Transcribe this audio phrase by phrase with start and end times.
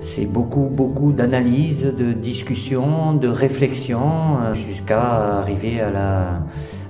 [0.00, 6.42] C'est beaucoup, beaucoup d'analyse, de discussion, de réflexion, euh, jusqu'à arriver à la,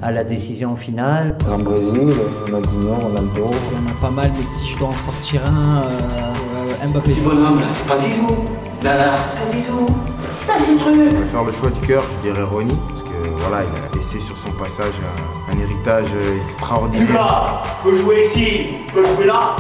[0.02, 1.36] à la décision finale.
[1.50, 2.12] En Brésil,
[2.46, 3.46] Ronaldinho, Ronaldo.
[3.72, 7.14] Il y en a pas mal, mais si je dois en sortir un, euh, Mbappé.
[7.24, 8.26] bonhomme, là, c'est pas Zizou.
[8.82, 9.86] Là, là, c'est pas Zizou.
[10.48, 10.94] Là, c'est truc.
[10.94, 13.96] Je vais faire le choix du cœur, je dirais Ronnie, parce que voilà, il a
[13.96, 14.94] laissé sur son passage
[15.48, 16.08] un, un héritage
[16.44, 17.06] extraordinaire.
[17.08, 19.56] Lucas peut jouer ici, peut jouer là,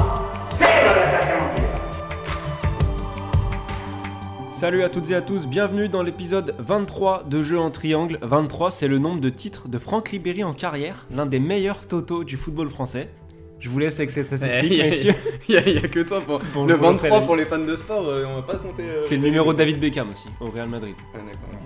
[4.50, 8.18] Salut à toutes et à tous, bienvenue dans l'épisode 23 de Jeux en triangle.
[8.22, 12.24] 23, c'est le nombre de titres de Franck Ribéry en carrière, l'un des meilleurs totaux
[12.24, 13.10] du football français.
[13.58, 15.14] Je vous laisse avec cette statistique, Eh, y a- messieurs.
[15.48, 17.44] Il n'y a, que toi pour, Pour le le coup, après, 23 la pour les
[17.46, 18.82] fans de sport, euh, on va pas compter.
[18.82, 20.94] euh, C'est le numéro de David Beckham aussi, au Real Madrid.
[21.14, 21.18] Ah.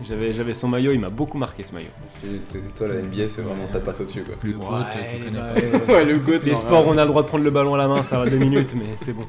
[0.09, 1.89] J'avais, j'avais son maillot, il m'a beaucoup marqué ce maillot.
[2.77, 4.35] Toi, la NBA, c'est vraiment ça passe au-dessus quoi.
[4.43, 5.93] Le GOAT, tu connais bah, pas.
[5.95, 6.39] Ouais, le GOAT.
[6.45, 8.19] Les non, sports, on a le droit de prendre le ballon à la main, ça
[8.19, 9.27] va deux minutes, mais c'est bon.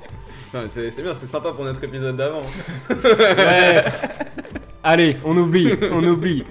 [0.69, 2.43] C'est bien, c'est sympa pour notre épisode d'avant.
[2.89, 3.83] Ouais.
[4.83, 6.43] Allez, on oublie, on oublie.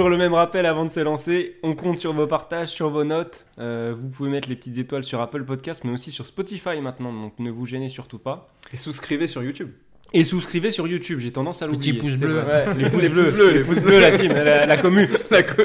[0.00, 3.04] Toujours le même rappel avant de se lancer, on compte sur vos partages, sur vos
[3.04, 3.44] notes.
[3.58, 7.12] Euh, vous pouvez mettre les petites étoiles sur Apple Podcast, mais aussi sur Spotify maintenant,
[7.12, 8.48] donc ne vous gênez surtout pas.
[8.72, 9.68] Et souscrivez sur YouTube.
[10.14, 11.98] Et souscrivez sur YouTube, j'ai tendance à Petit l'oublier.
[12.00, 12.42] pouce c'est bleu.
[12.78, 15.06] Les pouces Les bleus, pouces bleus, les les pouces bleus, la team, la, la commu.
[15.30, 15.64] La co-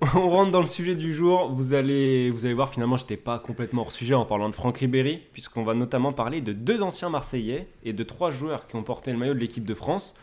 [0.16, 1.52] On rentre dans le sujet du jour.
[1.54, 4.78] Vous allez, vous allez voir, finalement, j'étais pas complètement hors sujet en parlant de Franck
[4.78, 8.82] Ribéry, puisqu'on va notamment parler de deux anciens Marseillais et de trois joueurs qui ont
[8.82, 10.14] porté le maillot de l'équipe de France.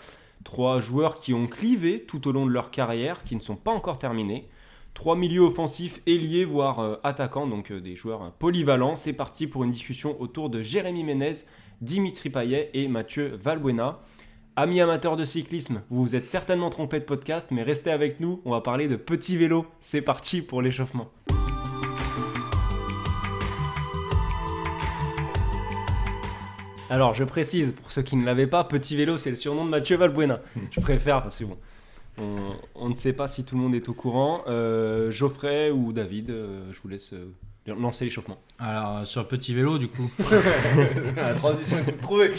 [0.44, 3.72] Trois joueurs qui ont clivé tout au long de leur carrière, qui ne sont pas
[3.72, 4.48] encore terminés.
[4.94, 8.96] Trois milieux offensifs, ailiers, voire euh, attaquants, donc euh, des joueurs euh, polyvalents.
[8.96, 11.34] C'est parti pour une discussion autour de Jérémy Ménez,
[11.80, 14.00] Dimitri Payet et Mathieu Valbuena.
[14.58, 18.42] Amis amateurs de cyclisme, vous vous êtes certainement trompé de podcast, mais restez avec nous,
[18.44, 19.66] on va parler de petits vélos.
[19.80, 21.10] C'est parti pour l'échauffement.
[26.92, 29.70] Alors, je précise, pour ceux qui ne l'avaient pas, Petit Vélo, c'est le surnom de
[29.70, 30.42] Mathieu Valbuena.
[30.72, 31.58] Je préfère parce que bon,
[32.18, 32.36] on,
[32.76, 34.44] on ne sait pas si tout le monde est au courant.
[34.48, 37.32] Euh, Geoffrey ou David, euh, je vous laisse euh,
[37.68, 38.40] lancer l'échauffement.
[38.60, 40.10] Alors, euh, sur petit vélo, du coup,
[41.16, 42.32] La transition est toute trouvée.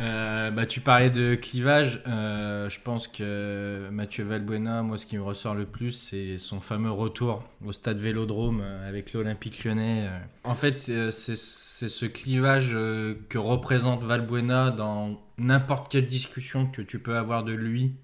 [0.00, 2.02] euh, bah, tu parlais de clivage.
[2.06, 6.60] euh, je pense que Mathieu Valbuena, moi, ce qui me ressort le plus, c'est son
[6.60, 10.08] fameux retour au stade Vélodrome avec l'Olympique lyonnais.
[10.44, 16.98] En fait, c'est c'est ce clivage que représente Valbuena dans n'importe quelle discussion que tu
[16.98, 17.94] peux avoir de lui.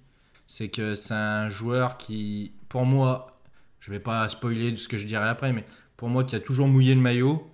[0.46, 3.38] C'est que c'est un joueur qui, pour moi,
[3.80, 5.64] je vais pas spoiler de ce que je dirai après, mais
[5.96, 7.46] pour moi, qui a toujours mouillé le maillot,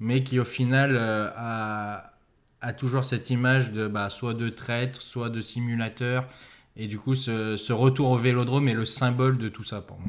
[0.00, 5.30] mais qui au final euh, a, toujours cette image de bah, soit de traître, soit
[5.30, 6.26] de simulateur.
[6.76, 9.98] Et du coup, ce, ce retour au vélodrome est le symbole de tout ça pour
[9.98, 10.08] moi.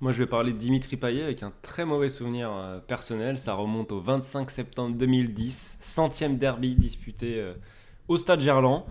[0.00, 3.38] Moi, je vais parler de Dimitri Payet avec un très mauvais souvenir euh, personnel.
[3.38, 7.54] Ça remonte au 25 septembre 2010, centième derby disputé euh,
[8.06, 8.84] au Stade Gerland.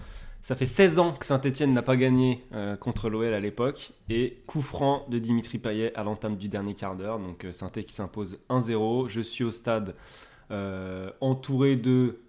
[0.45, 3.94] Ça fait 16 ans que Saint-Etienne n'a pas gagné euh, contre l'OL à l'époque.
[4.11, 7.17] Et coup franc de Dimitri Payet à l'entame du dernier quart d'heure.
[7.17, 9.09] Donc euh, saint qui s'impose 1-0.
[9.09, 9.95] Je suis au stade
[10.51, 12.19] euh, entouré de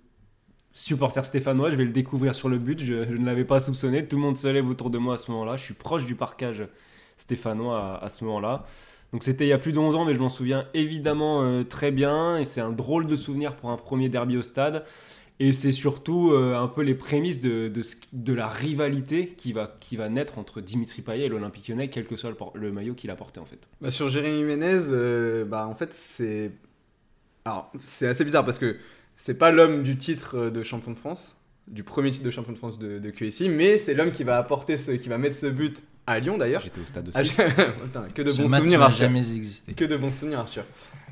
[0.72, 1.68] supporters stéphanois.
[1.68, 2.82] Je vais le découvrir sur le but.
[2.82, 4.08] Je, ne l'avais pas soupçonné.
[4.08, 5.56] Tout le monde se lève autour de moi à ce moment-là.
[5.56, 6.66] Je suis proche du parcage
[7.18, 8.64] stéphanois à, ce moment-là.
[9.12, 11.90] Donc c'était il y a plus de 11 ans, mais je m'en souviens évidemment très
[11.90, 12.38] bien.
[12.38, 14.86] Et c'est un drôle de souvenir pour un premier derby au stade.
[15.38, 17.70] Et c'est surtout euh, un peu les prémices de,
[18.12, 22.06] de, la rivalité qui va, qui va naître entre Dimitri Payet et l'Olympique lyonnais, quel
[22.06, 23.68] que soit le maillot qu'il a porté en fait.
[23.82, 26.52] Bah, sur Jérémy Ménez, euh, bah, en fait, c'est.
[27.44, 28.76] Alors, c'est assez bizarre parce que
[29.14, 32.52] c'est pas l'homme du titre euh, de champion de France, du premier titre de champion
[32.52, 35.36] de France de, de QSI, mais c'est l'homme qui va apporter ce, qui va mettre
[35.36, 36.60] ce but à Lyon d'ailleurs.
[36.62, 37.32] J'étais au stade Ah, aussi.
[37.82, 38.98] Putain, que de Ce bons match souvenirs, n'a Arthur.
[38.98, 39.74] jamais existé.
[39.74, 40.64] Que de bons souvenirs, Arthur.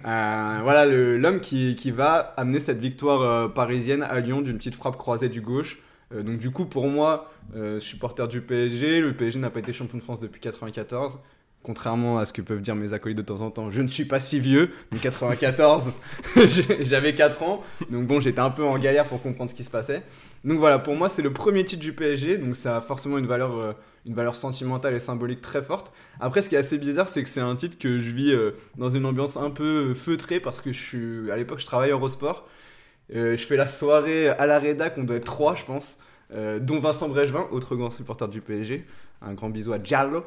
[0.06, 4.74] Euh, voilà, l'homme qui, qui va amener cette victoire euh, parisienne à Lyon d'une petite
[4.74, 5.78] frappe croisée du gauche.
[6.14, 9.72] Euh, donc du coup, pour moi, euh, supporter du PSG, le PSG n'a pas été
[9.72, 11.18] champion de France depuis 94.
[11.64, 14.04] Contrairement à ce que peuvent dire mes acolytes de temps en temps, je ne suis
[14.04, 14.70] pas si vieux.
[14.92, 15.92] Donc 94,
[16.46, 17.62] j'ai- j'avais 4 ans.
[17.90, 20.02] Donc bon, j'étais un peu en galère pour comprendre ce qui se passait.
[20.44, 22.36] Donc voilà, pour moi, c'est le premier titre du PSG.
[22.36, 23.72] Donc ça a forcément une valeur, euh,
[24.04, 25.90] une valeur sentimentale et symbolique très forte.
[26.20, 28.50] Après, ce qui est assez bizarre, c'est que c'est un titre que je vis euh,
[28.76, 31.94] dans une ambiance un peu feutrée parce que je suis, à l'époque, je travaille à
[31.94, 32.46] Eurosport.
[33.14, 35.96] Euh, je fais la soirée à la rédac, on doit être trois, je pense,
[36.60, 38.84] dont Vincent Brejevin, autre grand supporter du PSG.
[39.22, 40.24] Un grand bisou à Giallo.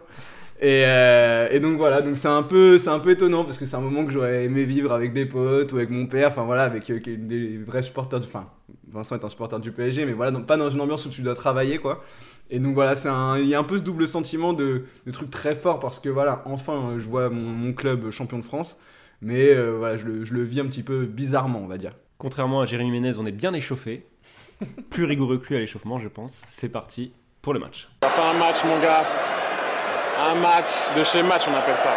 [0.60, 3.66] Et, euh, et donc voilà, donc c'est un peu, c'est un peu étonnant parce que
[3.68, 6.46] c'est un moment que j'aurais aimé vivre avec des potes ou avec mon père, enfin
[6.46, 8.50] voilà, avec euh, des vrais supporters, enfin
[8.92, 11.22] Vincent est un supporter du PSG, mais voilà, donc pas dans une ambiance où tu
[11.22, 12.04] dois travailler quoi.
[12.50, 15.12] Et donc voilà, c'est un- il y a un peu ce double sentiment de, de
[15.12, 18.44] truc très fort parce que voilà, enfin, euh, je vois mon, mon club champion de
[18.46, 18.80] France,
[19.22, 21.92] mais euh, voilà, je le, je le vis un petit peu bizarrement, on va dire.
[22.18, 24.08] Contrairement à Jérémy Ménez, on est bien échauffé.
[24.90, 26.42] Plus rigoureux que lui à l'échauffement, je pense.
[26.50, 27.12] C'est parti
[27.44, 27.90] pour le match.
[28.02, 29.04] Ça fait un match, mon gars.
[30.20, 31.94] Un match de chez match, on appelle ça.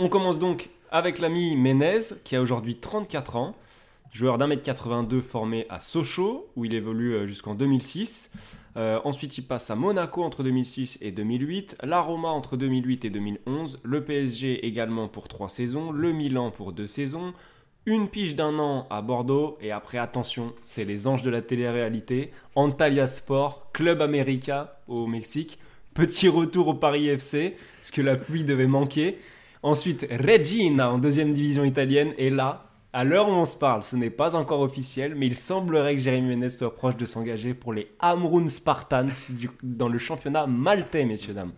[0.00, 3.54] On commence donc avec l'ami Ménez, qui a aujourd'hui 34 ans,
[4.10, 8.32] joueur d'un mètre 82 formé à Sochaux, où il évolue euh, jusqu'en 2006.
[8.76, 13.10] Euh, ensuite, il passe à Monaco entre 2006 et 2008, la Roma entre 2008 et
[13.10, 17.34] 2011, le PSG également pour 3 saisons, le Milan pour 2 saisons,
[17.86, 22.32] une pige d'un an à Bordeaux, et après, attention, c'est les anges de la télé-réalité,
[22.56, 25.60] Antalya Sport, Club América au Mexique,
[25.96, 29.18] petit retour au Paris FC, parce que la pluie devait manquer.
[29.62, 32.12] Ensuite, Regina en deuxième division italienne.
[32.18, 35.34] Et là, à l'heure où on se parle, ce n'est pas encore officiel, mais il
[35.36, 39.98] semblerait que Jérémy Ménez soit proche de s'engager pour les Amrun Spartans du- dans le
[39.98, 41.52] championnat maltais, messieurs, dames.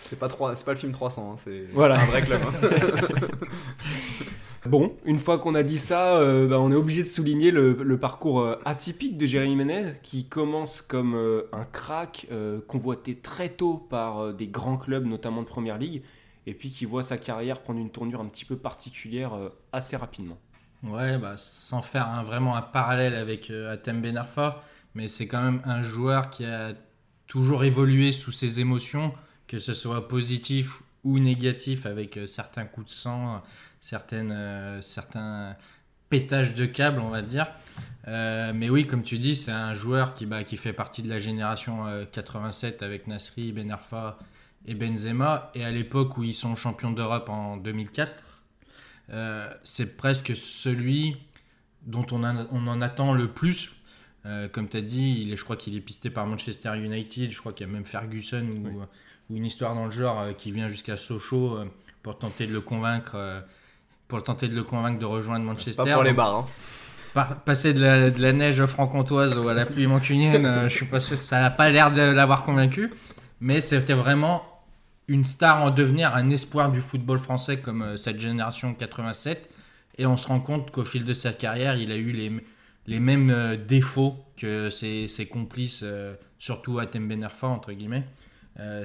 [0.00, 1.96] C'est pas, trois- c'est pas le film 300, hein, c'est Voilà.
[1.96, 2.40] c'est un vrai club.
[2.46, 3.36] hein.
[4.66, 7.98] Bon, une fois qu'on a dit ça, euh, bah, on est obligé de souligner le,
[7.98, 12.26] parcours euh, atypique de Jérémy Ménez, qui commence comme euh, un crack
[12.66, 16.02] convoité très tôt par des grands clubs, notamment de Première Ligue,
[16.46, 19.32] et puis qui voit sa carrière prendre une tournure un petit peu particulière
[19.72, 20.38] assez rapidement.
[20.82, 24.62] Ouais, bah, sans faire vraiment un parallèle avec Atem Ben Arfa,
[24.94, 26.72] mais c'est quand même un joueur qui a
[27.26, 29.12] toujours évolué sous ses émotions,
[29.46, 33.42] que ce soit positif ou négatif, avec certains coups de sang,
[33.88, 35.56] certaines, euh, certains
[36.08, 37.48] pétages de câbles, on va dire.
[38.08, 41.08] Euh, mais oui, comme tu dis, c'est un joueur qui, bah, qui fait partie de
[41.10, 44.18] la génération euh, 87 avec Nasri, Ben Arfa
[44.66, 45.50] et Benzema.
[45.54, 48.22] Et à l'époque où ils sont champions d'Europe en 2004,
[49.10, 51.16] euh, c'est presque celui
[51.86, 53.70] dont on, a- on en attend le plus.
[54.24, 57.30] Euh, comme tu as dit, il est, je crois qu'il est pisté par Manchester United.
[57.32, 58.84] Je crois qu'il y a même Ferguson ou, Oui.
[59.28, 61.66] ou une histoire dans le genre euh, qui vient jusqu'à Sochaux euh,
[62.02, 63.44] pour tenter de le convaincre.
[64.08, 65.82] Pour tenter de le convaincre de rejoindre C'est Manchester.
[65.84, 66.36] pas pour les bars.
[66.36, 66.46] hein.
[67.14, 70.86] par- passer de la, de la neige franc-comtoise à la pluie mancunienne, euh, je suis
[70.86, 72.92] pas sûr, ça n'a pas l'air de l'avoir convaincu.
[73.40, 74.42] Mais c'était vraiment
[75.08, 79.48] une star en devenir, un espoir du football français comme euh, cette génération 87.
[79.98, 82.32] Et on se rend compte qu'au fil de sa carrière, il a eu les,
[82.86, 85.84] les mêmes euh, défauts que ses, ses complices,
[86.38, 88.04] surtout Atem Ben Arfa, entre guillemets.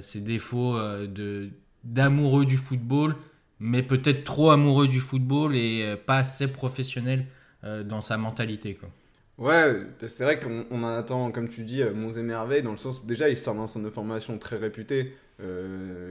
[0.02, 0.78] Ces défauts
[1.08, 1.50] de
[1.84, 3.16] d'amoureux du football,
[3.60, 7.26] mais peut-être trop amoureux du football et euh, pas assez professionnel
[7.64, 8.76] euh, dans sa mentalité.
[8.76, 8.90] Quoi.
[9.38, 12.72] Ouais, c'est vrai qu'on on en attend, comme tu dis, euh, monts et merveilles, dans
[12.72, 15.14] le sens où déjà il sort d'un centre de formation très réputé,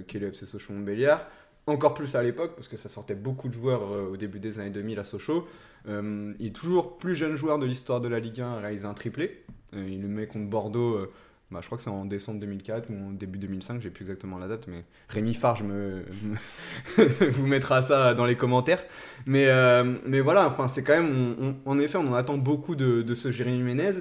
[0.07, 1.27] qui est le FC Sochaux-Montbéliard.
[1.67, 4.71] Encore plus à l'époque, parce que ça sortait beaucoup de joueurs au début des années
[4.71, 5.47] 2000 à Sochaux.
[5.87, 8.95] Il est toujours plus jeune joueur de l'histoire de la Ligue 1 à réaliser un
[8.95, 9.45] triplé.
[9.75, 11.07] Il le met contre Bordeaux,
[11.51, 14.39] bah, je crois que c'est en décembre 2004 ou en début 2005, j'ai plus exactement
[14.39, 16.05] la date, mais Rémi Farge me,
[17.31, 18.85] vous mettra ça dans les commentaires.
[19.25, 23.01] Mais, euh, mais voilà, enfin, c'est quand même, en effet, on en attend beaucoup de,
[23.01, 23.93] de ce Jérémy Ménez.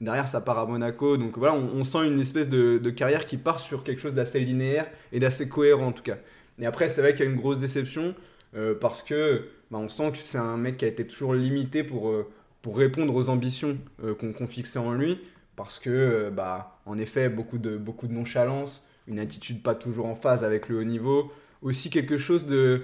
[0.00, 1.16] Derrière, ça part à Monaco.
[1.16, 4.38] Donc voilà, on, sent une espèce de, de carrière qui part sur quelque chose d'assez
[4.38, 6.18] linéaire et d'assez cohérent en tout cas.
[6.60, 8.14] Et après, c'est vrai qu'il y a une grosse déception
[8.54, 11.82] euh, parce que bah, on sent que c'est un mec qui a été toujours limité
[11.82, 12.28] pour, euh,
[12.62, 13.78] pour répondre aux ambitions
[14.20, 15.18] qu'on qu'on fixait en lui.
[15.56, 20.06] Parce que, euh, bah, en effet, beaucoup de, beaucoup de nonchalance, une attitude pas toujours
[20.06, 21.32] en phase avec le haut niveau.
[21.60, 22.82] Aussi quelque chose de.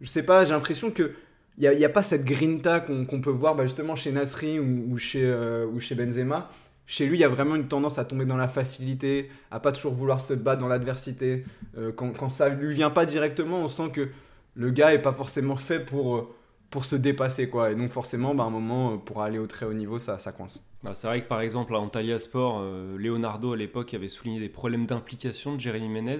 [0.00, 1.12] Je sais pas, j'ai l'impression que.
[1.58, 5.22] Il n'y a, pas cette grinta qu'on peut voir bah, justement chez Nasri ou, chez,
[5.22, 6.50] euh, ou chez Benzema.
[6.86, 9.70] Chez lui, il y a vraiment une tendance à tomber dans la facilité, à pas
[9.70, 11.44] toujours vouloir se battre dans l'adversité.
[11.76, 14.08] Euh, quand, quand ça lui vient pas directement, on sent que
[14.54, 16.34] le gars est pas forcément fait pour,
[16.72, 17.48] pour se dépasser.
[17.48, 17.70] quoi.
[17.70, 20.18] Et donc forcément, bah, à un moment, euh, pour aller au très haut niveau, ça,
[20.18, 20.60] ça coince.
[20.82, 24.40] Bah, c'est vrai que par exemple à Antalya Sport, euh, Leonardo à l'époque avait souligné
[24.40, 26.18] des problèmes d'implication de Jérémy Ménez.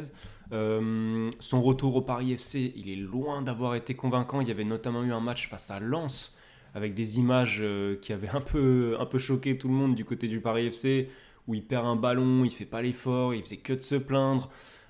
[0.53, 4.41] Euh, son retour au Paris FC, il est loin d'avoir été convaincant.
[4.41, 6.37] Il y avait notamment eu un match face à Lens
[6.75, 7.63] avec des images
[8.01, 11.11] qui avaient un peu, un peu choqué tout le monde du côté du Paris FC,
[11.47, 14.49] où il perd un ballon, il fait pas l'effort, il faisait que de se plaindre.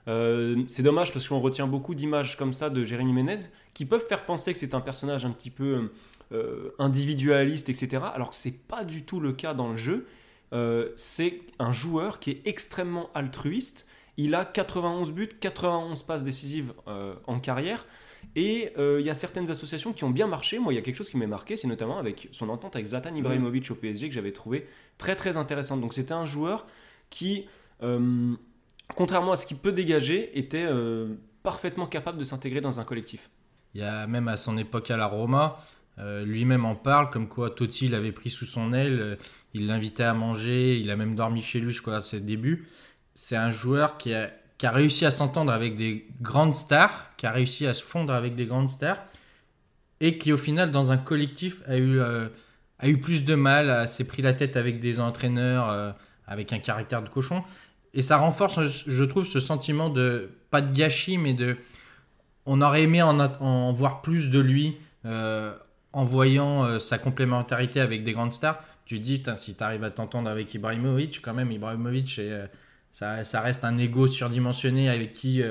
[0.09, 3.37] Euh, c'est dommage parce qu'on retient beaucoup d'images comme ça de Jérémy Ménez
[3.73, 5.91] qui peuvent faire penser que c'est un personnage un petit peu
[6.33, 8.03] euh, individualiste, etc.
[8.15, 10.07] Alors que c'est pas du tout le cas dans le jeu.
[10.53, 13.87] Euh, c'est un joueur qui est extrêmement altruiste.
[14.17, 16.75] Il a 91 buts, 91 passes décisives
[17.27, 17.87] en carrière.
[18.37, 20.59] Et il y a certaines associations qui ont bien marché.
[20.59, 22.87] Moi, il y a quelque chose qui m'a marqué, c'est notamment avec son entente avec
[22.89, 24.67] Zlatan Ibrahimovic au PSG que j'avais trouvé
[24.99, 25.81] très très intéressante.
[25.81, 26.67] Donc c'était un joueur
[27.09, 27.47] qui,
[28.95, 33.31] contrairement à ce qu'il peut dégager, était euh, parfaitement capable de s'intégrer dans un collectif.
[33.75, 35.57] Il y a même à son époque à la Roma,
[35.99, 38.99] euh, lui-même en parle, comme quoi Totti l'avait pris sous son aile.
[39.01, 39.17] euh,
[39.55, 42.67] il l'invitait à manger, il a même dormi chez lui, je crois, à ses débuts.
[43.15, 44.31] C'est un joueur qui a,
[44.63, 48.47] réussi à s'entendre avec des grandes stars, qui a réussi à se fondre avec des
[48.47, 49.05] grandes stars,
[50.01, 52.29] et qui au final, dans un collectif, a eu, euh,
[52.79, 55.95] a eu plus de mal, s'est pris la tête avec des entraîneurs,
[56.27, 57.45] avec un caractère de cochon.
[57.95, 61.57] Et ça renforce, je trouve, ce sentiment de, pas de gâchis, mais de...
[62.47, 65.55] On aurait aimé en, voir plus de lui euh,
[65.93, 68.59] en voyant euh, sa complémentarité avec des grandes stars.
[68.85, 72.47] Tu dis, si tu arrives à t'entendre avec Ibrahimovic, quand même, Ibrahimovic, euh,
[72.91, 75.43] ça, ça reste un ego surdimensionné avec qui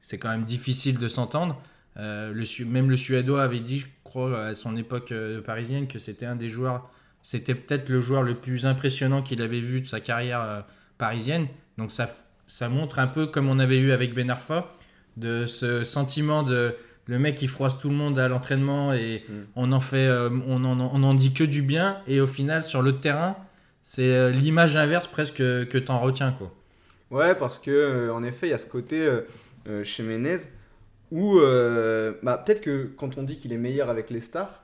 [0.00, 1.60] c'est quand même difficile de s'entendre.
[1.96, 5.12] Le, même le Suédois avait dit, je crois, à son époque
[5.44, 6.90] parisienne, que c'était un des joueurs,
[7.22, 10.64] c'était peut-être le joueur le plus impressionnant qu'il avait vu de sa carrière
[10.98, 11.46] parisienne.
[11.80, 12.08] Donc ça,
[12.46, 14.72] ça montre un peu comme on avait eu avec Ben Arfa,
[15.16, 19.32] de ce sentiment de le mec qui froisse tout le monde à l'entraînement et Mm.
[19.56, 22.62] on en fait, euh, on en, on en dit que du bien et au final
[22.62, 23.36] sur le terrain,
[23.82, 26.52] c'est euh, l'image inverse presque que, t'en retiens quoi.
[27.10, 29.00] Ouais, parce que euh, en effet, il y a ce côté
[29.66, 30.38] euh, chez Menez
[31.10, 34.62] où euh, bah, peut-être que quand on dit qu'il est meilleur avec les stars,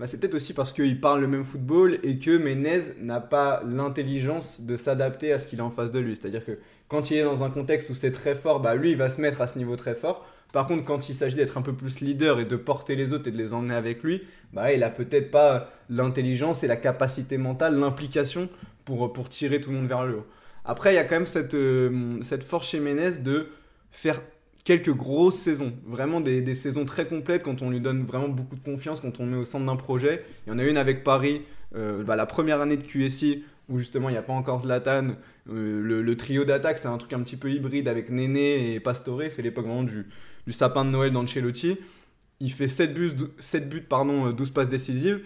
[0.00, 3.62] bah, c'est peut-être aussi parce qu'il parle le même football et que Menez n'a pas
[3.66, 6.16] l'intelligence de s'adapter à ce qu'il a en face de lui.
[6.16, 8.96] C'est-à-dire que quand il est dans un contexte où c'est très fort, bah, lui, il
[8.96, 10.26] va se mettre à ce niveau très fort.
[10.54, 13.28] Par contre, quand il s'agit d'être un peu plus leader et de porter les autres
[13.28, 14.22] et de les emmener avec lui,
[14.54, 18.48] bah, il a peut-être pas l'intelligence et la capacité mentale, l'implication
[18.86, 20.26] pour, pour tirer tout le monde vers le haut.
[20.64, 23.48] Après, il y a quand même cette, euh, cette force chez Menez de
[23.90, 24.22] faire
[24.64, 28.64] quelques grosses saisons, vraiment des, saisons très complètes quand on lui donne vraiment beaucoup de
[28.64, 30.24] confiance, quand on met au centre d'un projet.
[30.46, 31.42] Il y en a une avec Paris,
[31.74, 35.12] euh, bah, la première année de QSI, où justement il n'y a pas encore Zlatan.
[35.48, 39.22] Euh, le, trio d'attaque, c'est un truc un petit peu hybride avec Néné et Pastore,
[39.28, 40.06] c'est l'époque vraiment du,
[40.50, 41.78] sapin de Noël d'Ancelotti.
[42.40, 45.20] Il fait 7 buts, 7 buts pardon, euh, 12 passes décisives.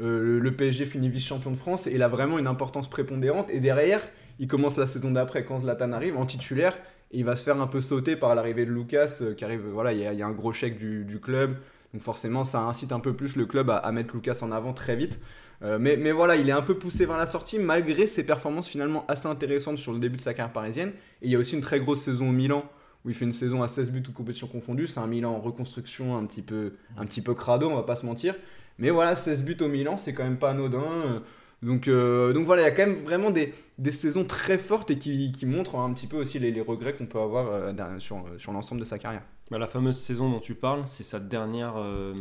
[0.00, 3.48] Euh, le PSG finit vice-champion de France et il a vraiment une importance prépondérante.
[3.50, 4.00] Et derrière,
[4.38, 6.78] il commence la saison d'après quand Zlatan arrive en titulaire
[7.10, 9.66] il va se faire un peu sauter par l'arrivée de Lucas euh, qui arrive.
[9.72, 11.56] Voilà, il y, a- un gros chèque du, club.
[11.92, 14.96] Donc forcément, ça incite un peu plus le club à, mettre Lucas en avant très
[14.96, 15.20] vite.
[15.62, 18.68] Euh, mais, mais voilà, il est un peu poussé vers la sortie malgré ses performances
[18.68, 20.90] finalement assez intéressantes sur le début de sa carrière parisienne.
[21.22, 22.64] Et il y a aussi une très grosse saison au Milan
[23.04, 24.86] où il fait une saison à 16 buts toutes compétitions confondues.
[24.86, 27.96] C'est un Milan en reconstruction un petit peu, un petit peu crado, on va pas
[27.96, 28.34] se mentir.
[28.78, 31.22] Mais voilà, 16 buts au Milan, c'est quand même pas anodin.
[31.62, 34.58] Euh, Donc, euh, donc voilà, il y a quand même vraiment des, des saisons très
[34.58, 37.48] fortes et qui, qui montrent un petit peu aussi les, les regrets qu'on peut avoir
[37.50, 39.22] euh, sur, sur l'ensemble de sa carrière.
[39.50, 42.14] Bah, la fameuse saison dont tu parles, c'est sa dernière euh,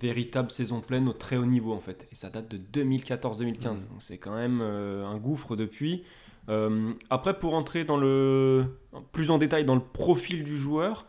[0.00, 2.06] véritable saison pleine au très haut niveau en fait.
[2.10, 3.88] Et ça date de 2014-2015.
[3.88, 6.02] Donc c'est quand même euh, un gouffre depuis.
[6.48, 8.64] Euh, après, pour entrer dans le,
[9.12, 11.06] plus en détail dans le profil du joueur,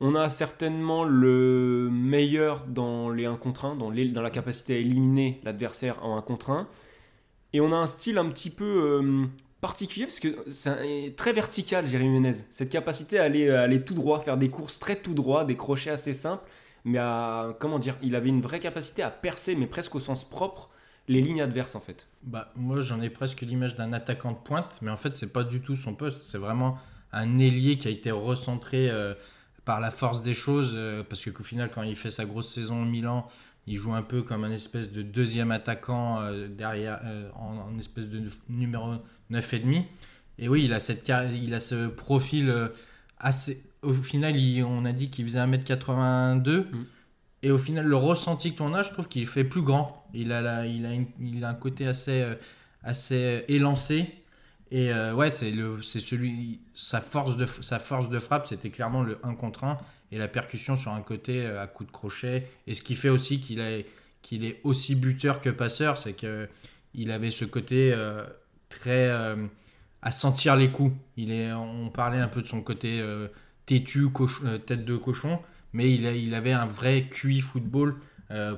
[0.00, 4.74] on a certainement le meilleur dans les 1 contre 1, dans, les- dans la capacité
[4.74, 6.68] à éliminer l'adversaire en 1 contre 1.
[7.56, 9.24] Et on a un style un petit peu euh,
[9.62, 12.44] particulier parce que c'est très vertical, Jérémy Menez.
[12.50, 15.56] Cette capacité à aller, à aller tout droit, faire des courses très tout droit, des
[15.56, 16.44] crochets assez simples,
[16.84, 16.98] mais
[17.58, 20.68] comment dire, il avait une vraie capacité à percer, mais presque au sens propre,
[21.08, 22.08] les lignes adverses en fait.
[22.24, 25.42] Bah, moi, j'en ai presque l'image d'un attaquant de pointe, mais en fait, c'est pas
[25.42, 26.20] du tout son poste.
[26.24, 26.76] C'est vraiment
[27.10, 29.14] un ailier qui a été recentré euh,
[29.64, 32.82] par la force des choses, euh, parce qu'au final, quand il fait sa grosse saison
[32.82, 33.26] au Milan,
[33.66, 37.78] il joue un peu comme un espèce de deuxième attaquant euh, derrière, euh, en, en
[37.78, 38.94] espèce de numéro
[39.30, 39.84] 9,5.
[40.38, 42.68] Et oui, il a, cette, il a ce profil euh,
[43.18, 43.62] assez.
[43.82, 46.58] Au final, il- on a dit qu'il faisait 1m82.
[46.60, 46.84] Mm.
[47.42, 50.06] Et au final, le ressenti que l'on a, je trouve qu'il fait plus grand.
[50.14, 52.24] Il a, la- il a, une- il a un côté assez,
[52.82, 54.06] assez élancé.
[54.70, 55.52] Et euh, ouais, c'est
[56.00, 59.78] celui, sa force de, sa force de frappe, c'était clairement le 1 contre 1
[60.12, 62.46] et la percussion sur un côté euh, à coup de crochet.
[62.66, 63.86] Et ce qui fait aussi qu'il est,
[64.22, 66.48] qu'il est aussi buteur que passeur, c'est que
[66.94, 68.24] il avait ce côté euh,
[68.68, 69.36] très euh,
[70.02, 70.94] à sentir les coups.
[71.16, 73.02] Il est, on parlait un peu de son côté
[73.66, 74.06] têtu,
[74.66, 75.40] tête de cochon,
[75.72, 77.96] mais il, a- il avait un vrai QI football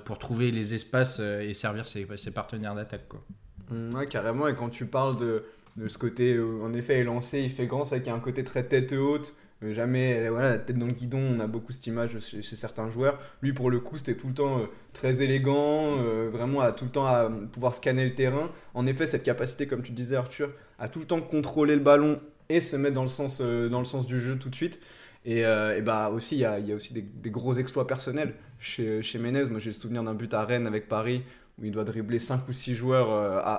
[0.04, 3.06] pour trouver les espaces et servir ses, partenaires d'attaque.
[3.08, 3.22] quoi.
[3.70, 4.48] Mm, Ouais, carrément.
[4.48, 5.44] Et quand tu parles de,
[5.76, 8.64] de ce côté, en effet, élancé, il fait grand, c'est qu'il a un côté très
[8.66, 9.34] tête haute.
[9.60, 13.18] Jamais, voilà, la tête dans le guidon, on a beaucoup cette image chez, certains joueurs.
[13.42, 16.84] Lui, pour le coup, c'était tout le temps euh, très élégant, euh, vraiment à tout
[16.84, 18.50] le temps à euh, pouvoir scanner le terrain.
[18.74, 22.20] En effet, cette capacité, comme tu disais, Arthur, à tout le temps contrôler le ballon
[22.48, 24.78] et se mettre dans le sens, dans le sens du jeu tout de suite.
[25.24, 29.18] Et, et bah aussi, il y a, y aussi des, gros exploits personnels chez, chez
[29.18, 29.44] Menez.
[29.44, 31.24] Moi, j'ai le souvenir d'un but à Rennes avec Paris
[31.60, 33.10] où il doit dribbler 5 ou 6 joueurs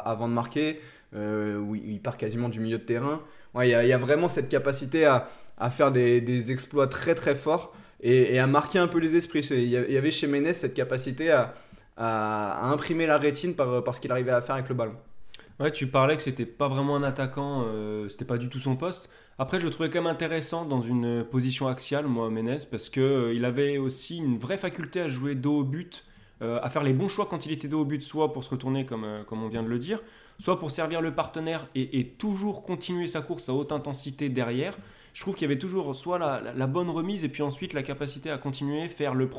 [0.07, 0.79] avant de marquer,
[1.13, 3.21] où il part quasiment du milieu de terrain.
[3.53, 5.29] Ouais, il y, a- il y a vraiment cette capacité à,
[5.59, 9.41] à faire des, des exploits très très forts et, à marquer un peu les esprits.
[9.51, 11.53] Il y avait chez Menez cette capacité à,
[11.97, 14.95] à- imprimer la rétine par, par ce qu'il arrivait à faire avec le ballon.
[15.59, 18.77] Ouais, tu parlais que c'était pas vraiment un attaquant, euh, c'était pas du tout son
[18.77, 19.09] poste.
[19.37, 23.01] Après, je le trouvais quand même intéressant dans une position axiale, moi, Menez, parce que
[23.01, 26.05] euh, il avait aussi une vraie faculté à jouer dos au but,
[26.41, 28.49] euh, à faire les bons choix quand il était dos au but, soit pour se
[28.49, 30.01] retourner, comme, euh, comme on vient de le dire,
[30.39, 34.77] soit pour servir le partenaire et toujours continuer sa course à haute intensité derrière.
[35.13, 38.29] Je trouve qu'il y avait toujours soit la, bonne remise et puis ensuite la capacité
[38.29, 39.29] à continuer, faire le,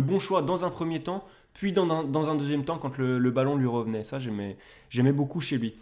[0.00, 3.66] bon choix dans un premier temps, puis dans un, deuxième temps quand le, ballon lui
[3.66, 4.04] revenait.
[4.04, 5.74] Ça, j'aimais beaucoup chez lui.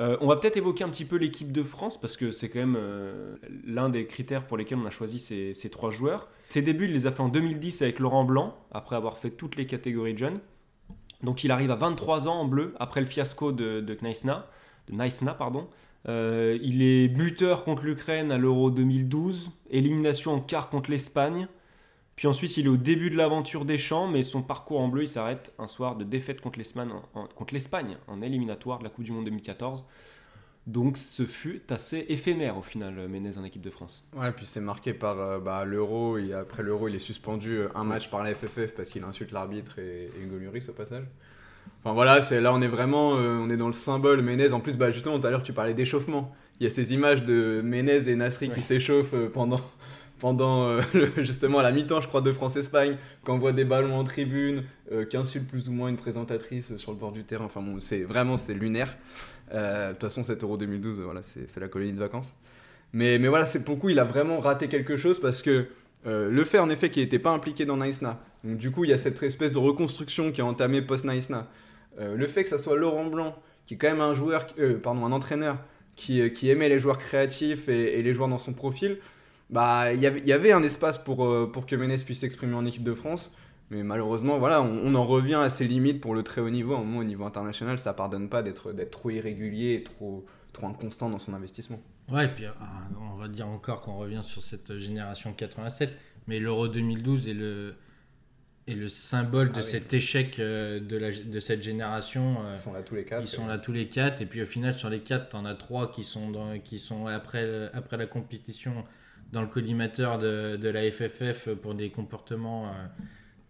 [0.00, 2.58] Euh, on va peut-être évoquer un petit peu l'équipe de France parce que c'est quand
[2.58, 6.28] même euh, l'un des critères pour lesquels on a choisi ces, trois joueurs.
[6.48, 9.54] Ses débuts, il les a fait en 2010 avec Laurent Blanc, après avoir fait toutes
[9.56, 10.40] les catégories de jeunes.
[11.22, 13.94] Donc il arrive à 23 ans en bleu après le fiasco de, de
[14.88, 15.68] de Neisna, pardon.
[16.08, 21.48] Euh, il est buteur contre l'Ukraine à l'Euro 2012, élimination en quart contre l'Espagne.
[22.16, 25.02] Puis ensuite, il est au début de l'aventure des champs, mais son parcours en bleu,
[25.02, 27.28] il s'arrête un soir de défaite contre l'Espagne en,
[28.08, 29.84] en- éliminatoire de la Coupe du Monde 2014.
[30.66, 34.06] Donc ce fut assez éphémère au final, Menez en équipe de France.
[34.16, 37.68] Ouais, puis c'est marqué par euh, bah, l'euro, et après l'euro, il est suspendu euh,
[37.74, 41.04] un match par la FFF parce qu'il insulte l'arbitre et, et Lloris au passage.
[41.82, 44.52] Enfin voilà, c'est là on est vraiment euh, on est dans le symbole Menez.
[44.52, 46.34] En plus, bah, justement, tout à l'heure tu parlais d'échauffement.
[46.60, 49.60] Il y a ces images de Menez et Nasri qui s'échauffent euh, pendant,
[50.20, 53.96] pendant euh, le- justement à la mi-temps, je crois, de France-Espagne, qui envoie des ballons
[53.98, 57.44] en tribune, euh, qui insulte plus ou moins une présentatrice sur le bord du terrain.
[57.46, 58.96] Enfin bon, c'est vraiment c'est lunaire.
[59.52, 62.34] Euh, De toute façon, cet Euro 2012, voilà, c'est c'est la colonie de vacances.
[62.92, 65.66] Mais, mais voilà, c'est pour le coup, il a vraiment raté quelque chose parce que
[66.06, 68.90] euh, le fait en effet qu'il n'était pas impliqué dans Naïsna, donc du coup il
[68.90, 71.48] y a cette espèce de reconstruction qui est entamée post-Naïsna.
[71.98, 73.34] Euh, le fait que ça soit Laurent Blanc,
[73.66, 75.58] qui est quand même un joueur, euh, pardon, un entraîneur
[75.96, 78.98] qui, aimait les joueurs créatifs et, les joueurs dans son profil,
[79.48, 82.66] bah il y avait- il y avait un espace pour, que Ménez puisse s'exprimer en
[82.66, 83.30] équipe de France.
[83.70, 86.74] Mais malheureusement, voilà, on, en revient à ses limites pour le très haut niveau.
[86.74, 90.66] Un moment, au niveau international, ça pardonne pas d'être d'être trop irrégulier et trop, trop
[90.66, 91.80] inconstant dans son investissement.
[92.10, 92.50] Ouais, et puis euh,
[93.00, 95.96] on va dire encore qu'on revient sur cette génération 87,
[96.26, 97.74] mais l'Euro 2012 est le,
[98.66, 99.64] est le symbole de Ah oui.
[99.64, 102.44] cet échec euh, de, la, de cette génération.
[102.44, 103.22] euh, Ils sont là tous les quatre.
[103.22, 105.54] Ils sont là tous les quatre, et puis au final, sur les quatre, t'en as
[105.54, 108.84] trois qui sont, dans, qui sont après, après la compétition
[109.32, 112.70] dans le collimateur de, de la FFF pour des comportements, euh,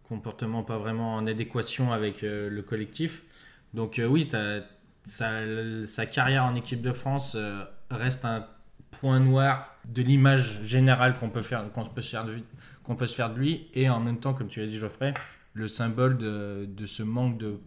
[0.05, 3.25] comportements pas vraiment en adéquation avec euh, le collectif.
[3.75, 4.63] Donc, euh, oui, t'as-
[5.07, 5.41] sa,
[5.87, 7.37] sa carrière en équipe de France
[7.95, 8.47] reste un
[9.01, 12.45] point noir de l'image générale qu'on peut, faire, qu'on peut, se faire de, lui-
[12.85, 15.15] qu'on peut se faire de lui, et en même temps, comme tu l'as dit, Geoffrey,
[15.53, 17.59] le symbole de, ce manque de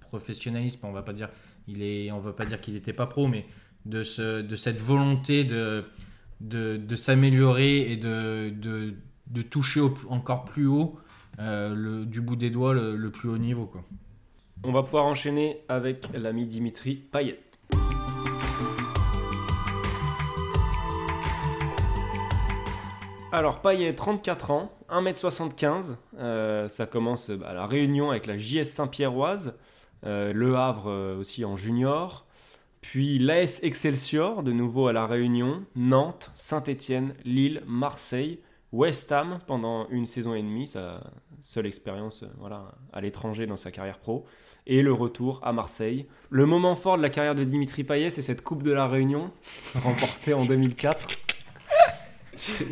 [0.00, 0.80] professionnalisme.
[0.82, 1.28] On va pas dire,
[1.68, 3.46] est, on va pas dire qu'il n'était pas pro, mais
[3.84, 5.84] de, ce, de cette volonté de,
[6.94, 8.92] s'améliorer et de,
[9.50, 10.98] toucher encore plus haut,
[11.38, 13.70] euh, du bout des doigts, le, plus haut niveau.
[14.64, 17.40] On va pouvoir enchaîner avec l'ami Dimitri Payet.
[23.36, 28.64] Alors Payet, 34 ans, 1m75, euh, ça commence bah, à la Réunion avec la JS
[28.64, 29.52] Saint-Pierroise,
[30.06, 32.24] euh, Le Havre euh, aussi en junior,
[32.80, 38.40] puis l'AS Excelsior, de nouveau à la Réunion, Nantes, Saint-Étienne, Lille, Marseille,
[38.72, 41.02] West Ham pendant une saison et demie, sa
[41.42, 44.24] seule expérience voilà, à l'étranger dans sa carrière pro,
[44.66, 46.06] et le retour à Marseille.
[46.30, 49.30] Le moment fort de la carrière de Dimitri Payet, c'est cette Coupe de la Réunion,
[49.84, 51.08] remportée en 2004.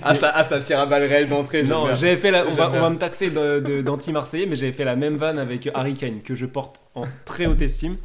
[0.03, 1.63] Ah ça, ah, ça tire à balles réelles d'entrée.
[1.63, 2.81] Non, j'avais fait la, on, va, on bien.
[2.83, 6.47] va me taxer d'anti-marseillais, mais j'avais fait la même vanne avec Harry Kane, que je
[6.47, 7.97] porte en très haute estime.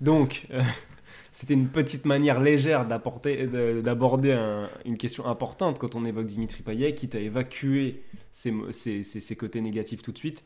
[0.00, 0.60] Donc, euh,
[1.32, 6.94] c'était une petite manière légère d'aborder un- une question importante quand on évoque Dimitri Payet,
[6.94, 10.44] quitte à évacuer ses, mo- ses- ses- ses côtés négatifs tout de suite.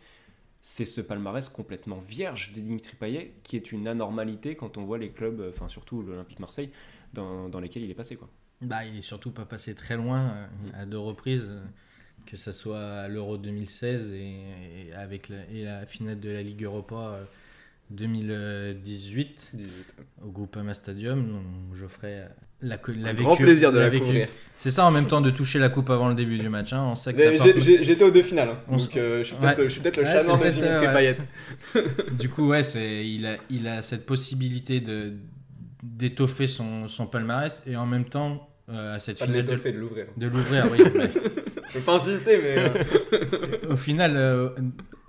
[0.62, 4.98] C'est ce palmarès complètement vierge de Dimitri Payet, qui est une anormalité quand on voit
[4.98, 6.70] les clubs, euh, enfin surtout l'Olympique Marseille,
[7.12, 8.16] dans, dans lesquels il est passé.
[8.16, 8.28] Quoi.
[8.62, 11.60] Bah, il est surtout pas passé très loin euh, à deux reprises, euh,
[12.26, 14.16] que ce soit à l'Euro 2016 et,
[14.88, 17.24] et avec la, et la finale de la Ligue Europa euh,
[17.90, 19.52] 2018
[20.24, 21.26] au Groupama Stadium.
[21.28, 21.42] Donc,
[21.78, 22.26] Geoffrey
[22.62, 23.22] l'a l'a vécu.
[23.22, 24.26] grand plaisir de l'a la.
[24.58, 26.72] C'est ça en même temps de toucher la coupe avant le début du match.
[26.72, 26.82] hein.
[26.90, 28.58] On sait que ça J'étais aux deux finales, hein.
[28.68, 29.64] On donc euh, je suis peut-être Ouais.
[29.64, 31.16] je suis peut-être le Ouais, chaneur c'est de Dimitri Payet.
[32.18, 35.12] Du coup, ouais, c'est il a, il a cette possibilité de
[35.86, 39.72] d'étoffer son, son palmarès et en même temps euh, à cette Pas finale de, l'étoffer,
[39.72, 40.06] de l'ouvrir.
[40.16, 40.64] de l'ouvrir.
[40.72, 40.78] oui.
[41.74, 42.58] Je pas insister, mais.
[42.58, 44.50] euh, Au final, euh,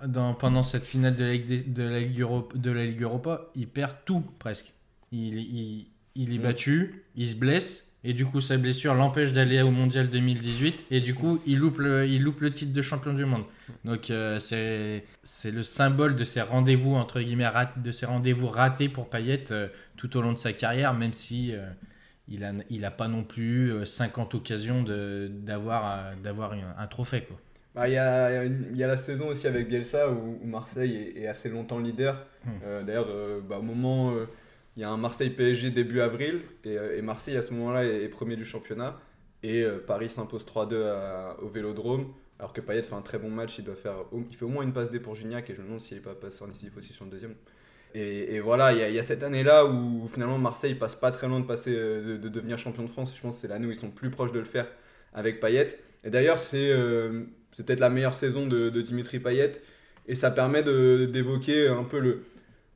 [0.06, 3.46] dans, pendant cette finale de la, Ligue de, la Ligue Europa, de la Ligue Europa,
[3.54, 4.72] il perd tout presque.
[5.12, 5.86] Il, il,
[6.16, 6.42] il est Mm.
[6.42, 10.86] battu, il se blesse Et du coup, sa blessure l'empêche d'aller au mondial 2018.
[10.90, 13.44] Et du coup, il loupe le, il loupe le titre de champion du monde.
[13.84, 18.46] Donc, euh, c'est c'est le symbole de ces rendez-vous, entre guillemets, rat- de ces rendez-vous
[18.48, 21.70] ratés pour Payet euh, tout au long de sa carrière, même si euh,
[22.28, 26.74] il n'a il a pas non plus euh, 50 occasions de- d'avoir euh, d'avoir un,
[26.78, 27.24] un trophée.
[27.24, 27.38] Quoi.
[27.74, 31.22] Bah, Il y, a, y a la saison aussi avec Bielsa où, où Marseille est,
[31.22, 32.26] est assez longtemps leader.
[32.44, 32.62] Hmm.
[32.64, 34.26] Euh, D'ailleurs, euh, bah, au moment, euh,
[34.76, 38.04] il y a un Marseille-PSG début avril et, euh, et Marseille à ce moment-là est,
[38.04, 38.98] est premier du championnat
[39.42, 42.12] et euh, Paris s'impose 3-2 à- au Vélodrome.
[42.38, 43.96] Alors que Payet fait un très bon match, il doit faire,
[44.30, 46.02] il fait au moins une passe D pour Gignac et je me demande s'il n'est
[46.02, 47.34] pas passé en décisif aussi sur le deuxième.
[47.94, 51.46] Et, voilà, il y, a- cette année-là où finalement Marseille passe pas très loin de
[51.46, 53.12] passer euh, de, de devenir champion de France.
[53.16, 54.66] Je pense que c'est l'année où ils sont plus proches de le faire
[55.14, 55.78] avec Payet.
[56.04, 57.24] Et d'ailleurs, c'est euh,
[57.56, 59.52] peut-être la meilleure saison de, Dimitri Payet
[60.06, 62.22] et ça permet d'évoquer un peu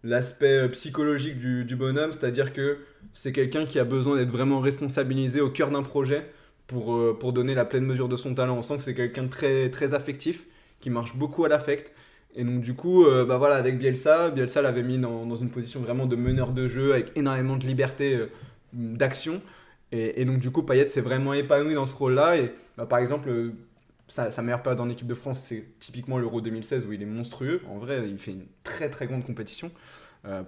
[0.02, 2.78] l'aspect psychologique du, du bonhomme, c'est-à-dire que
[3.12, 6.26] c'est quelqu'un qui a besoin d'être vraiment responsabilisé au cœur d'un projet
[6.66, 8.56] pour, euh, pour donner la pleine mesure de son talent.
[8.58, 10.44] On sent que c'est quelqu'un de très, très affectif,
[10.80, 11.92] qui marche beaucoup à l'affect.
[12.34, 15.80] Et donc du coup, euh, bah voilà, avec Bielsa, Bielsa l'avait mis dans, une position
[15.80, 18.26] vraiment de meneur de jeu, avec énormément de liberté euh,
[18.72, 19.42] d'action.
[19.94, 22.38] Et, donc du coup, Payet s'est vraiment épanoui dans ce rôle-là.
[22.38, 23.50] Et bah, par exemple, euh,
[24.08, 27.06] sa, sa meilleure période en équipe de France, c'est typiquement l'Euro 2016 où il est
[27.06, 27.60] monstrueux.
[27.68, 29.70] En vrai, il fait une très très grande compétition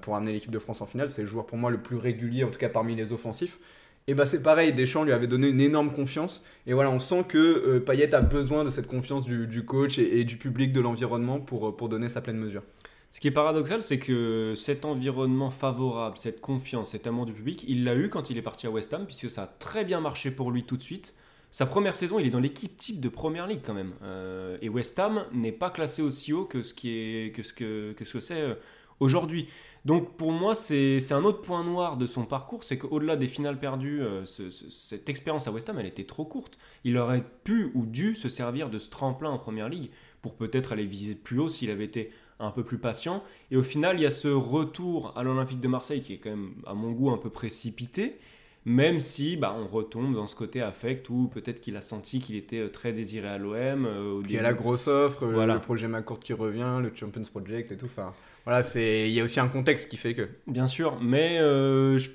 [0.02, 1.10] pour amener l'équipe de France en finale.
[1.10, 3.58] C'est le joueur pour moi le plus régulier, en tout cas parmi les offensifs.
[4.06, 6.44] Et bah c'est pareil, Deschamps lui avait donné une énorme confiance.
[6.66, 10.24] Et voilà, on sent que euh, Payet a besoin de cette confiance du, coach et,
[10.24, 12.62] du public, de l'environnement pour, euh, pour donner sa pleine mesure.
[13.10, 17.64] Ce qui est paradoxal, c'est que cet environnement favorable, cette confiance, cet amour du public,
[17.66, 20.00] il l'a eu quand il est parti à West Ham, puisque ça a très bien
[20.00, 21.14] marché pour lui tout de suite.
[21.50, 23.92] Sa première saison, il est dans l'équipe type de Première Ligue quand même.
[24.02, 27.52] Euh, et West Ham n'est pas classé aussi haut que ce, qui est, que ce
[27.52, 28.54] que, que c'est euh,
[28.98, 29.48] aujourd'hui.
[29.84, 33.58] Donc pour moi, c'est un autre point noir de son parcours, c'est qu'au-delà des finales
[33.58, 36.58] perdues, euh, ce- ce- cette expérience à West Ham, elle était trop courte.
[36.84, 39.90] Il aurait pu ou dû se servir de ce tremplin en Première Ligue
[40.22, 43.22] pour peut-être aller viser plus haut s'il avait été un peu plus patient.
[43.50, 46.30] Et au final, il y a ce retour à l'Olympique de Marseille qui est quand
[46.30, 48.18] même, à mon goût, un peu précipité.
[48.66, 52.34] Même si bah, on retombe dans ce côté affect où peut-être qu'il a senti qu'il
[52.36, 53.84] était euh, très désiré à l'OM.
[53.86, 55.54] euh, Il y a la grosse offre, le- Voilà.
[55.54, 57.86] le projet McCourt qui revient, le Champions Project et tout.
[57.86, 58.12] Enfin,
[58.44, 60.28] voilà, c'est il y a aussi un contexte qui fait que.
[60.46, 62.08] Bien sûr, mais euh, je,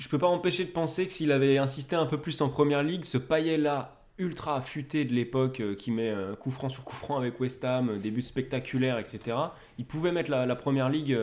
[0.00, 2.82] je peux pas empêcher de penser que s'il avait insisté un peu plus en première
[2.82, 7.16] ligue, ce paillet-là ultra affûté de l'époque euh, qui met coup franc sur coup franc
[7.18, 9.36] avec West Ham, des buts spectaculaires, etc.,
[9.78, 11.16] il pouvait mettre la, la première ligue,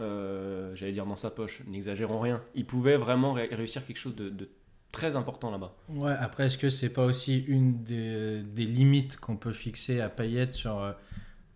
[0.00, 2.42] euh, j'allais dire dans sa poche, n'exagérons rien.
[2.54, 4.48] Il pouvait vraiment ré- réussir quelque chose de,
[4.92, 5.74] très important là-bas.
[5.88, 10.52] Ouais, après, est-ce que c'est pas aussi une des, limites qu'on peut fixer à Payet
[10.52, 10.92] sur, euh,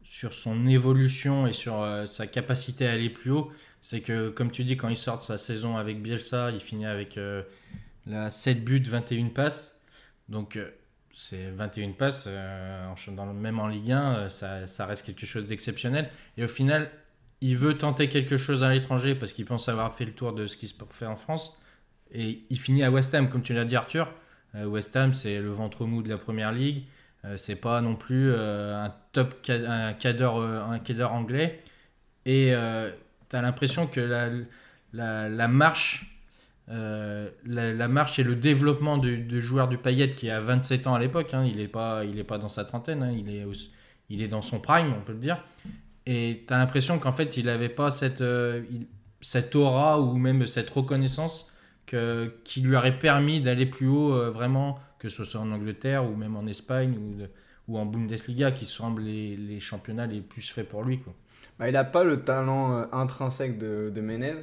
[0.02, 3.50] son évolution et sur euh, sa capacité à aller plus haut?
[3.80, 6.86] C'est que, comme tu dis, quand il sort de sa saison avec Bielsa, il finit
[6.86, 7.18] avec
[8.06, 9.80] la 7 buts, 21 passes.
[10.28, 10.58] Donc,
[11.12, 12.94] c'est 21 passes, euh,
[13.34, 16.08] même en Ligue 1, euh, ça, ça reste quelque chose d'exceptionnel.
[16.36, 16.90] Et au final,
[17.40, 20.46] il veut tenter quelque chose à l'étranger parce qu'il pense avoir fait le tour de
[20.46, 21.58] ce qui se fait en France.
[22.12, 24.12] Et il finit à West Ham, comme tu l'as dit Arthur.
[24.54, 26.84] Euh, West Ham, c'est le ventre mou de la première ligue.
[27.24, 31.62] Euh, c'est pas non plus euh, un top un cadre, euh, un cadre anglais.
[32.26, 32.52] Et
[33.30, 34.28] tu as l'impression que la,
[35.28, 36.20] la, marche,
[36.68, 41.32] la, marche et le développement du, joueur du Payet qui a 27 ans à l'époque,
[41.32, 43.46] hein, il n'est pas, est pas dans sa trentaine, hein, il, est
[44.10, 45.42] il est dans son prime, on peut le dire.
[46.06, 48.62] Et tu as l'impression qu'en fait, il n'avait pas cette, euh,
[49.20, 51.50] cette aura ou même cette reconnaissance
[51.86, 56.04] que- qui lui aurait permis d'aller plus haut, euh, vraiment, que ce soit en Angleterre
[56.10, 56.96] ou même en Espagne
[57.68, 60.98] ou en Bundesliga, qui semblent les, les championnats les plus faits pour lui.
[61.00, 61.14] Quoi.
[61.58, 64.34] Bah, il n'a pas le talent euh, intrinsèque de, de Menez.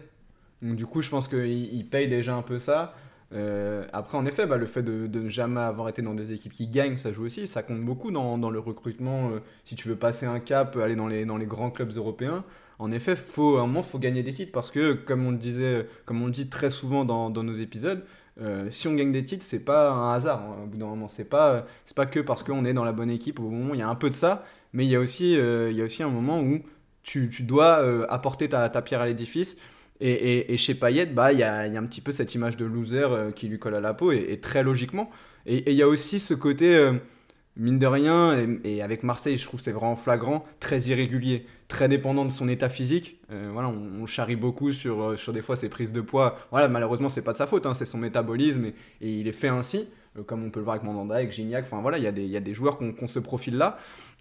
[0.61, 2.95] Donc, du coup, je pense qu'il il paye déjà un peu ça.
[3.33, 6.53] Euh, après, en effet, bah, le fait de, ne jamais avoir été dans des équipes
[6.53, 7.47] qui gagnent, ça joue aussi.
[7.47, 9.29] Ça compte beaucoup dans, le recrutement.
[9.31, 12.43] euh, si tu veux passer un cap, aller dans les, grands clubs européens,
[12.79, 15.37] en effet, à un moment, il faut gagner des titres parce que, comme on le
[15.37, 18.03] disait, comme on le dit très souvent dans, nos épisodes,
[18.39, 20.41] euh, si on gagne des titres, c'est pas un hasard.
[20.41, 23.09] hein, au bout d'un moment, c'est pas, pas que parce qu'on est dans la bonne
[23.09, 23.39] équipe.
[23.39, 25.87] Au moment, il y a un peu de ça, mais il y a aussi, euh,
[25.99, 26.59] un moment où
[27.03, 29.57] tu, dois euh, apporter ta pierre à l'édifice.
[29.99, 32.65] Et, et, chez Payet, bah, il y, y a un petit peu cette image de
[32.65, 35.09] loser euh, qui lui colle à la peau, et, très logiquement.
[35.45, 36.93] Et il y a aussi ce côté, euh,
[37.55, 42.25] mine de rien, et, avec Marseille, je trouve c'est vraiment flagrant, très irrégulier, très dépendant
[42.25, 43.19] de son état physique.
[43.31, 46.37] Euh, voilà, on, charrie beaucoup sur, sur des fois ses prises de poids.
[46.51, 49.49] Voilà, malheureusement, c'est pas de sa faute, hein, c'est son métabolisme, et il est fait
[49.49, 49.89] ainsi.
[50.17, 51.65] Euh, comme on peut le voir avec Mandanda, avec Gignac.
[51.65, 53.77] Enfin voilà, il y, a des- joueurs qui ont, ont ce profil-là.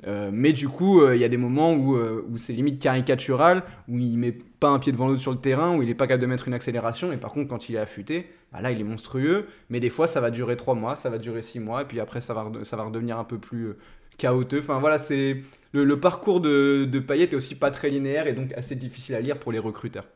[0.07, 1.99] Euh, mais du coup, euh, il y a des moments où,
[2.39, 5.83] c'est limite caricatural, où il met pas un pied devant l'autre sur le terrain, où
[5.83, 7.13] il est pas capable de mettre une accélération.
[7.13, 9.47] Et par contre, quand il est affûté, bah là, il est monstrueux.
[9.71, 12.01] Mais des fois, ça va durer 3 mois, ça va durer 6 mois, et puis
[12.01, 13.75] après, ça va, redevenir un peu plus
[14.19, 14.61] chaotique.
[14.61, 18.53] Enfin voilà, c'est le, parcours de, de Payet est aussi pas très linéaire et donc
[18.55, 20.07] assez difficile à lire pour les recruteurs.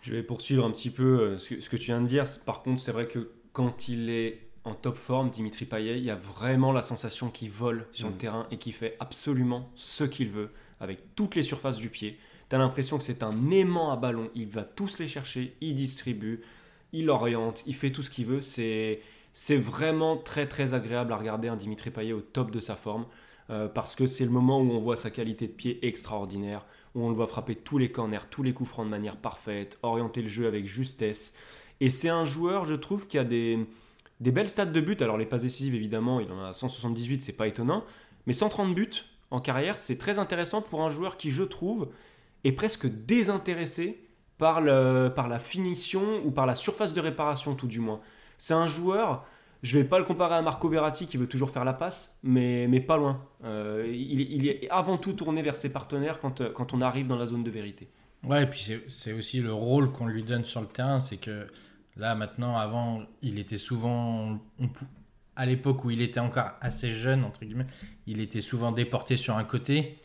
[0.00, 2.26] Je vais poursuivre un petit peu ce que tu viens de dire.
[2.44, 6.10] Par contre, c'est vrai que quand il est en top forme, Dimitri Payet, il y
[6.10, 8.18] a vraiment la sensation qu'il vole sur le Mm.
[8.18, 12.18] terrain et qu'il fait absolument ce qu'il veut avec toutes les surfaces du pied.
[12.48, 14.30] Tu as l'impression que c'est un aimant à ballon.
[14.34, 16.42] Il va tous les chercher, il distribue,
[16.92, 18.40] il oriente, il fait tout ce qu'il veut.
[18.40, 19.00] C'est
[19.34, 23.06] c'est vraiment très très agréable à regarder un Dimitri Payet au top de sa forme
[23.48, 27.02] euh, parce que c'est le moment où on voit sa qualité de pied extraordinaire où
[27.02, 30.20] on le voit frapper tous les corners, tous les coups francs de manière parfaite, orienter
[30.20, 31.34] le jeu avec justesse.
[31.80, 33.58] Et c'est un joueur, je trouve, qui a des,
[34.22, 35.02] des belles stats de but.
[35.02, 37.84] Alors les passes décisives, évidemment, il en a 178, c'est pas étonnant.
[38.26, 41.88] Mais 130 buts en carrière, c'est très intéressant pour un joueur qui, je trouve,
[42.44, 44.00] est presque désintéressé
[44.38, 48.00] par, le, par la finition ou par la surface de réparation, tout du moins.
[48.38, 49.24] C'est un joueur,
[49.62, 52.66] je vais pas le comparer à Marco Verratti qui veut toujours faire la passe, mais,
[52.68, 53.24] mais pas loin.
[53.44, 57.26] Euh, il, est avant tout tourné vers ses partenaires quand, quand on arrive dans la
[57.26, 57.88] zone de vérité.
[58.24, 61.00] Ouais, et puis c'est aussi le rôle qu'on lui donne sur le terrain.
[61.00, 61.48] C'est que
[61.96, 64.40] là, maintenant, avant, il était souvent.
[65.36, 67.66] à l'époque où il était encore assez jeune, entre guillemets,
[68.06, 69.98] il était souvent déporté sur un côté.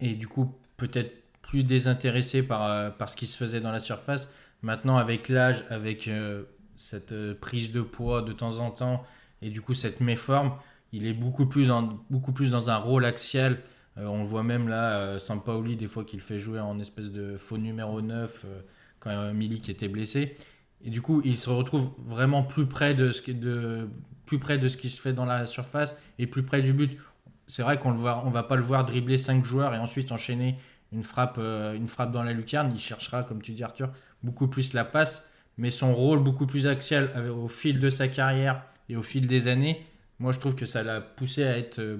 [0.00, 3.80] Et du coup, peut-être plus désintéressé par, euh, par ce qui se faisait dans la
[3.80, 4.32] surface.
[4.62, 6.44] Maintenant, avec l'âge, avec euh,
[6.76, 9.04] cette euh, prise de poids de temps en temps,
[9.42, 10.54] et du coup, cette méforme,
[10.92, 13.58] il est beaucoup plus dans, beaucoup plus dans un rôle axial.
[13.98, 17.58] Euh, on voit même là, Sampaoli, des fois qu'il fait jouer en espèce de faux
[17.58, 18.60] numéro 9 euh,
[18.98, 20.36] quand Milik était blessé.
[20.84, 23.88] Et du coup, il se retrouve vraiment plus près de ce qui, de,
[24.26, 26.98] plus près de ce qui se fait dans la surface et plus près du but.
[27.46, 30.56] C'est vrai qu'on ne on va pas le voir dribbler 5 joueurs et ensuite enchaîner
[30.92, 32.70] une frappe, euh, une frappe dans la lucarne.
[32.74, 33.90] Il cherchera, comme tu dis Arthur,
[34.22, 35.26] beaucoup plus la passe,
[35.58, 39.26] mais son rôle beaucoup plus axial avec- au fil de sa carrière et au fil
[39.26, 39.84] des années,
[40.18, 41.98] moi je trouve que ça l'a poussé à être euh,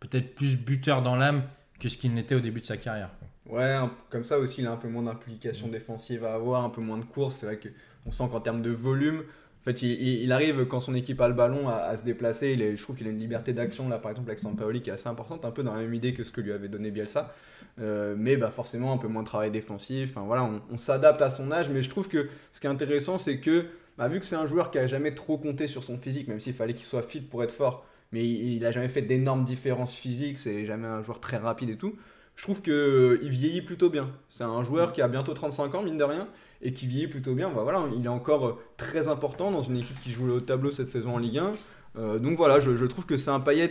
[0.00, 1.42] peut-être plus buteur dans l'âme
[1.80, 3.10] que ce qu'il n'était au début de sa carrière.
[3.46, 3.76] Ouais,
[4.08, 6.98] comme ça aussi, il a un peu moins d'implication défensive à avoir, un peu moins
[6.98, 7.36] de course.
[7.36, 7.58] C'est vrai
[8.04, 9.22] qu'on sent qu'en termes de volume,
[9.60, 12.52] en fait, il, il- il arrive quand son équipe a le ballon à, se déplacer.
[12.52, 14.92] Il je trouve qu'il a une liberté d'action, là, par exemple, avec Sampaoli, qui est
[14.92, 17.32] assez importante, un peu dans la même idée que ce que lui avait donné Bielsa.
[17.80, 20.10] Euh, mais bah, forcément, un peu moins de travail défensif.
[20.16, 22.70] Enfin, voilà, on, on s'adapte à son âge, mais je trouve que ce qui est
[22.70, 23.66] intéressant, c'est que,
[23.98, 26.40] bah, vu que c'est un joueur qui a jamais trop compté sur son physique, même
[26.40, 29.44] s'il fallait qu'il soit fit pour être fort, mais il, il a jamais fait d'énormes
[29.44, 31.96] différences physiques, c'est jamais un joueur très rapide et tout
[32.34, 34.10] je trouve qu'il vieillit plutôt bien.
[34.30, 36.28] C'est un joueur qui a bientôt 35 ans, mine de rien,
[36.62, 37.50] et qui vieillit plutôt bien.
[37.50, 40.70] Bah voilà, il est encore euh, très important dans une équipe qui joue le tableau
[40.70, 41.52] cette saison en Ligue 1.
[41.98, 43.70] Euh, donc voilà, je, trouve que c'est un Payet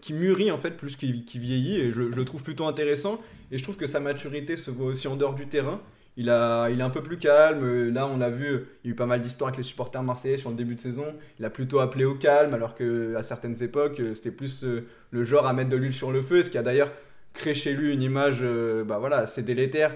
[0.00, 3.20] qui, mûrit en fait plus qu'il qui vieillit, et je, le trouve plutôt intéressant.
[3.50, 5.80] Et je trouve que sa maturité se voit aussi en dehors du terrain.
[6.18, 7.88] Il, a, il est un peu plus calme.
[7.88, 8.46] Là, on l'a vu,
[8.84, 10.80] il y a eu pas mal d'histoires avec les supporters marseillais sur le début de
[10.80, 11.06] saison.
[11.38, 14.64] Il a plutôt appelé au calme, alors qu'à certaines époques, euh, c'était plus
[15.10, 16.90] le genre à mettre de l'huile sur le feu, ce qui a d'ailleurs
[17.34, 18.42] créé chez lui une image
[18.86, 19.92] bah voilà, assez délétère.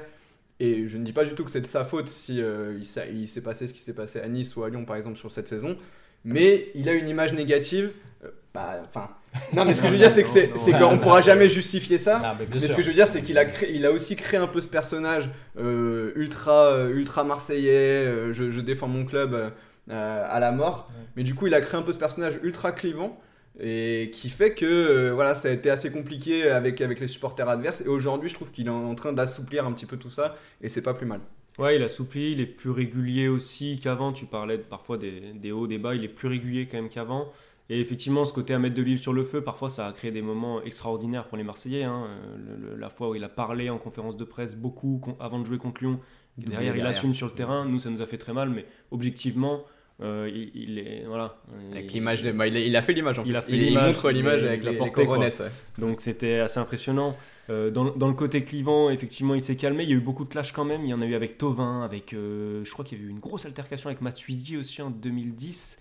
[0.60, 2.84] Et je ne dis pas du tout que c'est de sa faute si euh, il
[2.86, 5.16] s'est- il s'est passé ce qui s'est passé à Nice ou à Lyon, par exemple,
[5.18, 5.76] sur cette saison.
[6.24, 7.92] Mais il a une image négative.
[8.24, 9.08] euh, bah, Enfin,
[9.54, 10.78] non, mais ce que je veux dire, c'est que c'est- Non, non, c'est non.
[10.90, 12.20] qu'on ne pourra jamais justifier ça.
[12.22, 14.38] Ah, mais ce que je veux dire, c'est qu'il a, créé- il a aussi créé
[14.38, 18.32] un peu ce personnage euh, ultra, ultra marseillais.
[18.32, 19.52] je, je défends mon club
[19.88, 20.86] à la mort.
[21.16, 23.18] Mais du coup, il a créé un peu ce personnage ultra clivant
[23.58, 27.48] et qui fait que euh, voilà, ça a été assez compliqué avec, avec les supporters
[27.48, 27.80] adverses.
[27.82, 30.68] Et aujourd'hui, je trouve qu'il est en train d'assouplir un petit peu tout ça et
[30.68, 31.20] c'est pas plus mal.
[31.58, 34.12] Ouais, il assouplit, il est plus régulier aussi qu'avant.
[34.12, 37.28] Tu parlais parfois des, des hauts, des bas, il est plus régulier quand même qu'avant.
[37.68, 40.10] Et effectivement, ce côté à mettre de l'huile sur le feu, parfois ça a créé
[40.10, 41.84] des moments extraordinaires pour les Marseillais.
[41.84, 42.08] hein.
[42.38, 45.44] Le- le- la fois où il a parlé en conférence de presse beaucoup avant de
[45.44, 46.00] jouer contre Lyon,
[46.38, 46.96] et Doublé derrière il derrière.
[46.96, 47.64] assume sur le terrain.
[47.66, 49.64] Nous, ça nous a fait très mal, mais objectivement,
[50.02, 51.04] euh, il, il est.
[51.06, 51.36] Voilà.
[51.72, 53.38] Avec l'image, de- bah, il, a, fait l'image en Il plus.
[53.38, 55.04] a fait il, montre l'image avec l'a les, les porté, quoi.
[55.04, 55.50] coronesses, ouais.
[55.78, 57.16] Donc c'était assez impressionnant.
[57.50, 59.82] Euh, dans, dans le côté clivant, effectivement, il s'est calmé.
[59.84, 60.82] Il y a eu beaucoup de clash quand même.
[60.84, 62.12] Il y en a eu avec Tovin, avec.
[62.14, 65.80] euh, je crois qu'il y a eu une grosse altercation avec Matuidi aussi en 2010.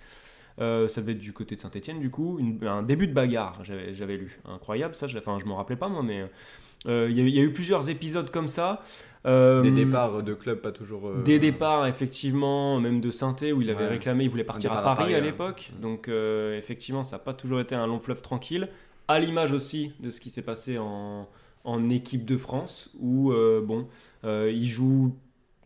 [0.60, 2.38] Euh, ça devait être du côté de Saint-Etienne, du coup.
[2.40, 4.40] Une- un début de bagarre, j'avais j'avais lu.
[4.46, 5.08] Incroyable, ça.
[5.08, 6.26] Je, enfin, je m'en rappelais pas, moi, mais.
[6.88, 8.82] Euh, il y, a eu- il y a eu plusieurs épisodes comme ça.
[9.26, 11.08] Euh, Des départs de club pas toujours.
[11.10, 13.90] euh, des départs, effectivement, même de Sainté, où il avait Ouais.
[13.90, 15.72] réclamé, il voulait partir à Paris, à l'époque.
[15.82, 18.70] Donc, euh, effectivement, ça n'a pas toujours été un long fleuve tranquille.
[19.10, 21.28] À l'image aussi de ce qui s'est passé en,
[21.66, 23.88] en équipe de France, où, euh, bon,
[24.24, 25.14] euh, il joue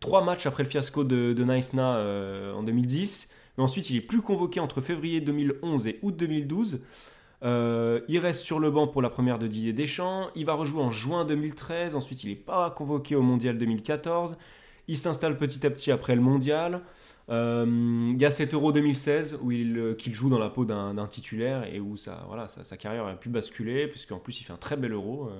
[0.00, 3.30] trois matchs après le fiasco de, de Naïsna euh, en 2010.
[3.56, 6.80] Mais ensuite, il est plus convoqué entre février 2011 et août 2012.
[7.44, 10.28] Euh, il reste sur le banc pour la première de Didier Deschamps.
[10.34, 11.94] Il va rejouer en juin 2013.
[11.94, 14.36] Ensuite, il n'est pas convoqué au mondial 2014.
[14.88, 16.80] Il s'installe petit à petit après le mondial.
[17.30, 20.64] Euh, il y a cet Euro 2016 où il, euh, qu'il joue dans la peau
[20.64, 22.18] d'un, titulaire et où sa,
[22.78, 25.30] carrière a pu basculer, puisqu'en plus il fait un très bel Euro.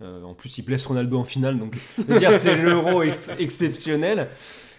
[0.00, 1.76] En plus, il blesse Ronaldo en finale, donc
[2.38, 4.28] c'est l'Euro ex- exceptionnel.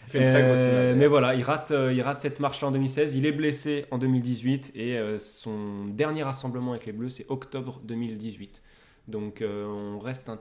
[0.07, 0.95] Il fait une très grosse Euh, finale.
[0.97, 3.15] mais voilà, il rate, euh, il rate cette marche-là en 2016.
[3.15, 7.81] Il est blessé en 2018 et euh, son dernier rassemblement avec les Bleus, c'est octobre
[7.83, 8.61] 2018.
[9.07, 10.39] Donc on reste un.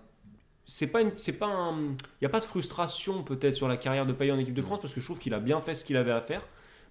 [0.64, 1.77] C'est pas, c'est pas un.
[1.81, 4.62] Il n'y a pas de frustration peut-être sur la carrière de Payet en équipe de
[4.62, 6.42] France parce que je trouve qu'il a bien fait ce qu'il avait à faire.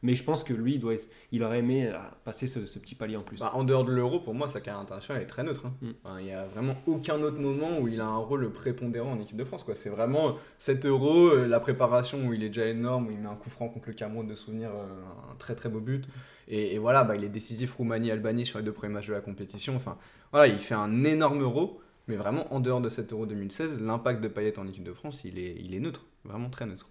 [0.03, 0.95] Mais je pense que lui, il, doit,
[1.31, 3.37] il aurait aimé euh, passer ce, ce petit palier en plus.
[3.39, 5.67] Bah, en dehors de l'euro, pour moi, sa carrière internationale est très neutre.
[5.67, 5.73] hein.
[5.81, 5.89] Mm.
[6.03, 9.19] Enfin, Il n'y a vraiment aucun autre moment où il a un rôle prépondérant en
[9.19, 9.63] équipe de France.
[9.63, 9.75] quoi.
[9.75, 13.29] C'est vraiment cet euro, euh, la préparation où il est déjà énorme, où il met
[13.29, 16.07] un coup franc contre le Cameroun de souvenir, euh, un très très beau but.
[16.47, 19.21] Et, et voilà, bah, il est décisif Roumanie-Albanie sur les deux premiers matchs de la
[19.21, 19.75] compétition.
[19.75, 19.97] Enfin,
[20.31, 21.79] voilà, il fait un énorme euro.
[22.07, 25.21] Mais vraiment, en dehors de cet euro 2016, l'impact de Payet en équipe de France,
[25.23, 26.03] il est, il est neutre.
[26.25, 26.89] Vraiment très neutre.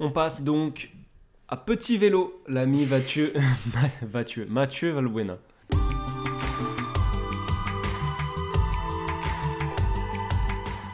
[0.00, 0.90] On passe donc
[1.48, 2.86] à petit vélo, l'ami
[4.48, 5.38] Mathieu, Valbuena.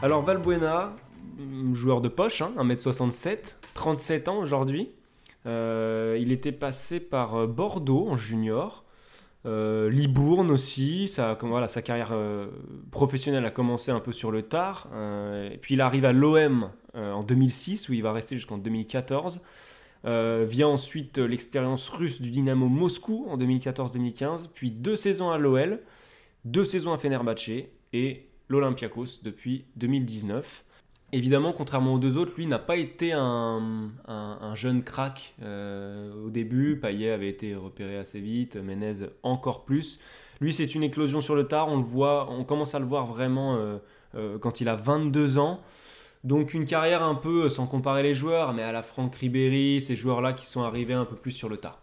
[0.01, 0.95] Alors Valbuena,
[1.37, 4.91] mm, joueur de poche, hein, 1m67, 37 ans aujourd'hui.
[5.45, 8.83] Euh, il était passé par euh, Bordeaux en junior,
[9.45, 11.07] euh, Libourne aussi.
[11.07, 11.35] Sa
[11.83, 12.13] carrière
[12.91, 14.87] professionnelle a commencé un peu sur le tard.
[15.61, 19.41] Puis il arrive à l'OM en 2006 où il va rester jusqu'en 2014.
[20.05, 25.37] Euh, vient ensuite euh, l'expérience russe du Dynamo Moscou en 2014-2015, puis deux saisons à
[25.37, 25.81] l'OL,
[26.45, 30.63] deux saisons à Fenerbahçe et l'Olympiakos depuis 2019.
[31.11, 36.13] Évidemment, contrairement aux deux autres, lui n'a pas été un, un- un jeune crack euh,
[36.25, 36.79] au début.
[36.79, 39.99] Payet avait été repéré assez vite, Menez encore plus.
[40.39, 41.67] Lui, c'est une éclosion sur le tard.
[41.67, 43.59] On le voit, on commence à le voir vraiment
[44.39, 45.59] quand il a 22 ans.
[46.23, 49.95] Donc une carrière un peu, sans comparer les joueurs, mais à la Franck Ribéry, ces
[49.95, 51.79] joueurs-là qui sont arrivés un peu plus sur le tard.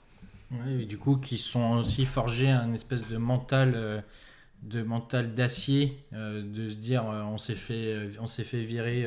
[0.51, 4.01] Ouais, et du coup, qui sont aussi forgés un espèce de mental, euh,
[4.63, 9.07] de mental d'acier, euh, de se dire euh, on s'est fait, fait virer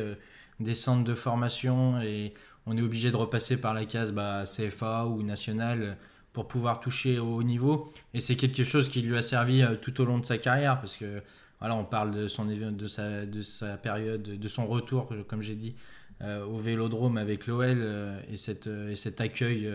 [0.59, 2.33] des centres de formation et
[2.65, 5.97] on est obligé de repasser par la case bah, CFA ou nationale
[6.33, 7.85] pour pouvoir toucher au haut niveau.
[8.13, 10.97] Et c'est quelque chose qui lui a servi tout au long de sa carrière parce
[10.97, 11.21] que
[11.60, 15.56] voilà, on parle de son de sa, de sa période, de son retour, comme j'ai
[15.56, 15.76] dit,
[16.22, 18.36] euh, au Vélodrome avec l'OL euh, et,
[18.67, 19.72] euh, et cet accueil.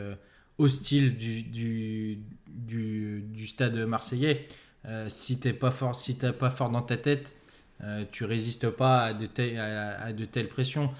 [0.59, 4.47] hostile du, du, du, stade marseillais.
[5.09, 7.35] Si t'es pas fort, si t'es pas fort dans ta tête,
[8.13, 9.27] tu résistes pas à de,
[9.59, 10.91] à, de telles pressions.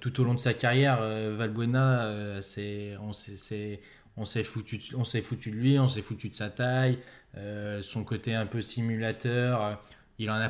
[0.00, 1.02] Tout au long de sa carrière,
[1.36, 3.80] Valbuena, c'est, on s'est,
[4.16, 6.98] on s'est foutu, on s'est foutu de lui, on s'est foutu de sa taille,
[7.82, 9.78] son côté un peu simulateur.
[10.20, 10.48] Il en a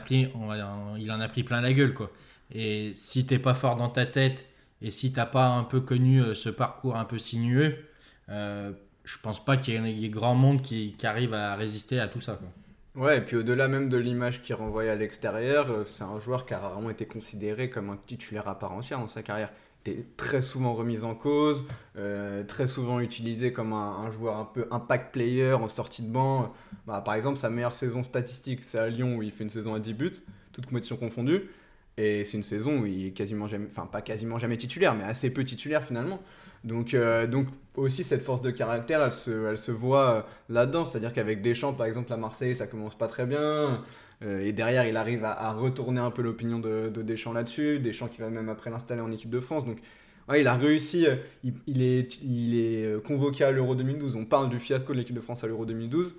[1.29, 2.11] pris, plein la gueule quoi.
[2.53, 4.49] Et si t'es pas fort dans ta tête
[4.83, 7.79] et si t'as pas un peu connu euh, ce parcours un peu sinueux,
[8.29, 8.73] euh,
[9.05, 12.41] je pense pas qu'il y ait, grand monde qui, arrive à résister à tout ça.
[12.97, 16.45] Ouais, et puis au-delà même de l'image qu'il renvoyait à l'extérieur, euh, c'est un joueur
[16.45, 19.53] qui a rarement été considéré comme un titulaire à part entière dans sa carrière.
[20.17, 21.65] Très souvent remis en cause,
[21.97, 26.11] euh, très souvent utilisé comme un, un joueur un peu impact player en sortie de
[26.11, 26.53] banc.
[26.87, 29.73] Bah, par exemple, sa meilleure saison statistique, c'est à Lyon où il fait une saison
[29.73, 30.13] à 10 buts,
[30.53, 31.49] toutes compétitions confondues.
[31.97, 35.05] Et c'est une saison où il est quasiment jamais, enfin pas quasiment jamais titulaire, mais
[35.05, 36.21] assez peu titulaire finalement.
[36.65, 40.85] Donc, euh, donc aussi cette force de caractère, elle se, elle se voit euh, là-dedans.
[40.85, 43.83] C'est-à-dire qu'avec Deschamps, par exemple, à Marseille, ça commence pas très bien.
[44.23, 47.79] Euh, et derrière, il arrive à, retourner un peu l'opinion de, de Deschamps là-dessus.
[47.79, 49.65] Deschamps qui va même après l'installer en équipe de France.
[49.65, 49.79] Donc,
[50.37, 51.07] il a réussi.
[51.07, 51.17] euh,
[51.67, 54.17] Il, est, euh, convoqué à l'Euro 2012.
[54.17, 56.15] On parle du fiasco de l'équipe de France à l'Euro 2012.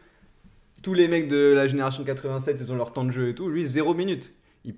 [0.81, 3.47] Tous les mecs de la génération 87, ils ont leur temps de jeu et tout.
[3.47, 4.33] Lui, zéro minute.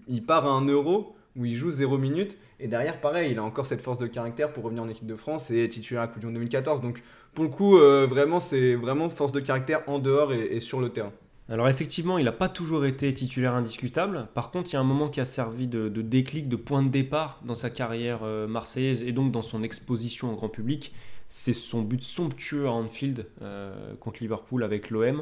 [0.08, 2.38] Il, part à un Euro où il joue zéro minute.
[2.60, 5.16] Et derrière, pareil, il a encore cette force de caractère pour revenir en équipe de
[5.16, 6.82] France et titulaire à Coupe du Monde 2014.
[6.82, 7.02] Donc,
[7.34, 11.12] pour le coup, vraiment, c'est vraiment force de caractère en dehors et sur le terrain.
[11.54, 14.28] Alors effectivement, il n'a pas toujours été titulaire indiscutable.
[14.34, 16.90] Par contre, il y a un moment qui a servi de, déclic, de point de
[16.90, 20.96] départ dans sa carrière euh, marseillaise et donc dans son exposition au grand public.
[21.30, 25.22] C'est son but somptueux à Anfield euh, contre Liverpool avec l'OM.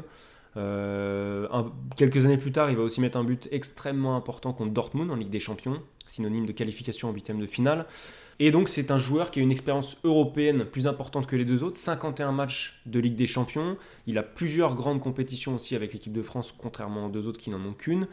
[0.56, 1.46] Euh,
[1.96, 5.16] quelques années plus tard, il va aussi mettre un but extrêmement important contre Dortmund en
[5.16, 7.84] Ligue des Champions, synonyme de qualification en huitième de finale.
[8.44, 11.62] Et donc c'est un joueur qui a une expérience européenne plus importante que les deux
[11.62, 13.76] autres, 51 matchs de Ligue des Champions,
[14.08, 17.50] il a plusieurs grandes compétitions aussi avec l'équipe de France, contrairement aux deux autres qui
[17.50, 18.08] n'en ont qu'une.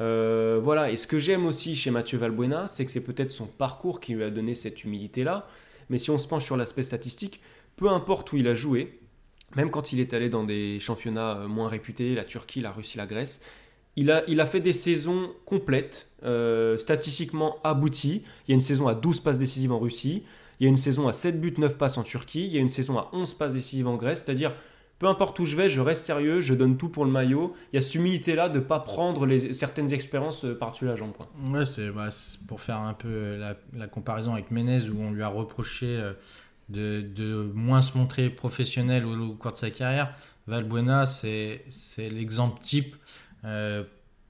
[0.00, 3.44] Euh, voilà, et ce que j'aime aussi chez Mathieu Valbuena, c'est que c'est peut-être son
[3.44, 5.46] parcours qui lui a donné cette humilité-là.
[5.90, 7.42] Mais si on se penche sur l'aspect statistique,
[7.76, 8.98] peu importe où il a joué,
[9.54, 12.96] même quand il est allé dans des championnats euh, moins réputés, la Turquie, la Russie,
[12.96, 13.42] la Grèce,
[13.98, 18.22] il a, il a fait des saisons complètes, euh, statistiquement abouties.
[18.46, 20.22] Il y a une saison à 12 passes décisives en Russie,
[20.60, 22.60] il y a une saison à 7 buts, 9 passes en Turquie, il y a
[22.60, 24.52] une saison à 11 passes décisives en Grèce, c'est-à-dire
[25.00, 27.54] peu importe où je vais, je reste sérieux, je donne tout pour le maillot.
[27.72, 31.12] Il y a cette humilité-là de ne pas prendre certaines expériences euh, par-dessus la jambe.
[31.50, 31.62] Ouais,
[31.94, 35.28] bah, c'est pour faire un peu la, la comparaison avec Menez où on lui a
[35.28, 36.12] reproché euh,
[36.68, 40.14] de, moins se montrer professionnel au, cours de sa carrière.
[40.46, 41.60] Valbuena, c'est
[41.98, 42.96] l'exemple type,
[43.48, 43.84] euh,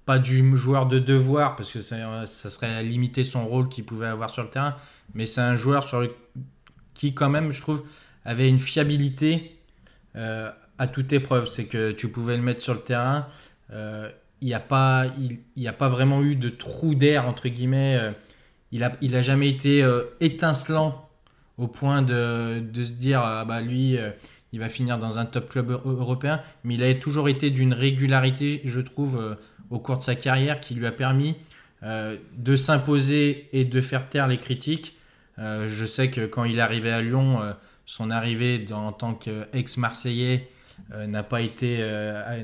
[0.06, 4.06] pas du joueur de devoir, parce que ça, ça serait limiter son rôle qu'il pouvait
[4.06, 4.76] avoir sur le terrain,
[5.14, 6.02] mais c'est un joueur sur
[6.94, 7.84] qui, quand même, je trouve,
[8.24, 9.58] avait une fiabilité
[10.16, 11.48] euh, à toute épreuve.
[11.48, 13.26] C'est que tu pouvais le mettre sur le terrain.
[13.72, 14.10] euh,
[14.40, 15.06] il n'y a, pas-
[15.66, 17.98] a pas vraiment eu de trou d'air, entre guillemets.
[18.00, 18.12] euh,
[18.72, 21.08] il n'a a jamais été euh, étincelant
[21.58, 24.10] au point de, se dire ah bah lui, euh,
[24.52, 26.40] il va finir dans un top club eu- européen.
[26.64, 29.34] Mais il a toujours été d'une régularité, je trouve, euh,
[29.70, 31.36] au cours de sa carrière qui lui a permis
[31.82, 34.96] euh, de s'imposer et de faire taire les critiques.
[35.38, 37.40] Euh, je sais que quand il est arrivé à Lyon,
[37.86, 40.48] son arrivée en tant qu'ex-Marseillais
[41.06, 41.78] n'a pas été,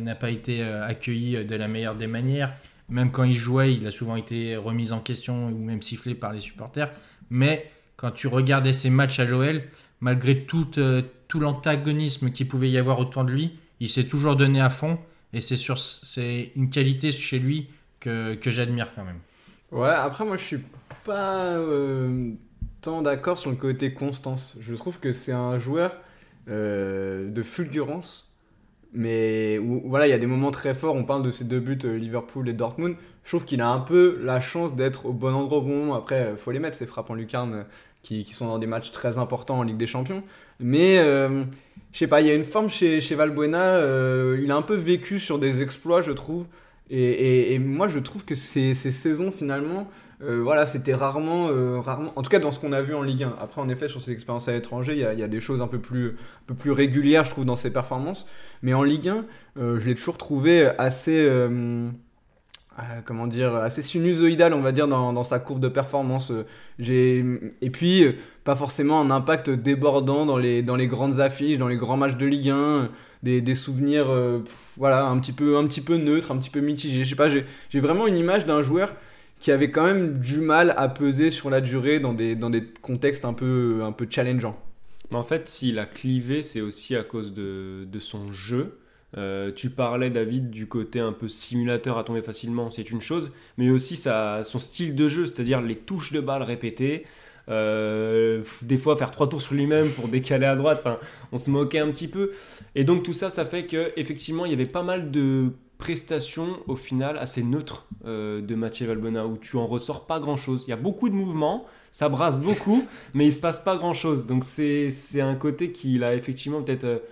[0.01, 2.53] n'a pas été accueillie de la meilleure des manières.
[2.89, 6.33] Même quand il jouait, il a souvent été remis en question ou même sifflé par
[6.33, 6.91] les supporters.
[7.31, 9.63] Mais quand tu regardais ses matchs à l'OL,
[10.05, 14.37] malgré tout, euh, tout l'antagonisme qu'il pouvait y avoir autour de lui, il s'est toujours
[14.37, 14.99] donné à fond.
[15.33, 15.79] Et c'est sur,
[16.55, 17.69] une qualité chez lui
[18.01, 19.19] que, que j'admire quand même.
[19.73, 20.61] Ouais, après, moi, je suis
[21.05, 22.33] pas euh,
[22.83, 24.59] tant d'accord sur le côté constance.
[24.61, 25.97] Je trouve que c'est un joueur
[26.51, 28.31] euh, de fulgurance,
[28.93, 30.95] mais où, voilà, il y a des moments très forts.
[30.95, 32.97] On parle de ces deux buts, Liverpool et Dortmund.
[33.25, 35.95] Je trouve qu'il a un peu la chance d'être au bon endroit au bon moment.
[35.95, 37.65] Après, faut les mettre, ces frappes en lucarne
[38.05, 40.23] qui, sont dans des matchs très importants en Ligue des Champions.
[40.61, 41.43] Mais euh,
[41.93, 43.77] je sais pas, il y a une forme chez, chez Valbuena.
[43.79, 46.47] euh, il a un peu vécu sur des exploits, je trouve.
[46.91, 49.89] Et, moi, je trouve que ces, ces saisons, finalement,
[50.23, 53.03] euh, voilà, c'était rarement, euh, rarement, en tout cas dans ce qu'on a vu en
[53.03, 53.37] Ligue 1.
[53.41, 55.79] Après, en effet, sur ses expériences à l'étranger, il y a, des choses un peu,
[55.79, 58.27] plus, un peu plus régulières, je trouve, dans ses performances.
[58.63, 59.25] Mais en Ligue 1,
[59.59, 61.29] euh, je l'ai toujours trouvé assez,
[63.05, 66.31] comment dire, assez sinusoïdal, on va dire, dans, sa courbe de performance.
[66.31, 68.13] Euh, et puis, euh,
[68.45, 72.17] pas forcément un impact débordant dans les, dans les grandes affiches, dans les grands matchs
[72.17, 72.91] de Ligue 1
[73.23, 74.41] des, des souvenirs euh,
[74.77, 77.29] voilà un petit peu un petit peu neutres un petit peu mitigés je sais pas
[77.29, 78.95] j'ai j'ai vraiment une image d'un joueur
[79.41, 82.63] qui avait quand même du mal à peser sur la durée dans des dans des
[82.83, 84.57] contextes un peu un peu challengeants
[85.11, 88.79] Mais en fait, s'il a clivé, c'est aussi à cause de, de son jeu.
[89.17, 93.33] Euh, tu parlais, David, du côté un peu simulateur à tomber facilement, c'est une chose,
[93.59, 97.07] mais aussi sa, son style de jeu, c'est-à-dire les touches de balle répétées.
[97.51, 100.83] euh, des fois faire trois tours sur lui-même pour décaler à droite,
[101.33, 102.33] on se moquait un petit peu.
[102.75, 106.59] Et donc tout ça, ça fait que effectivement, il y avait pas mal de prestations
[106.69, 110.65] au final assez neutres euh, de Mathieu Valbona où tu en ressors pas grand-chose.
[110.67, 113.95] Il y a beaucoup de mouvements, ça brasse beaucoup, mais il se passe pas grand
[113.95, 114.27] chose.
[114.27, 117.03] Donc c'est c'est un côté qu'il a effectivement peut-être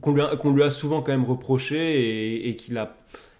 [0.00, 2.96] qu'on lui, a- qu'on lui a souvent quand même reproché et, et qu'il a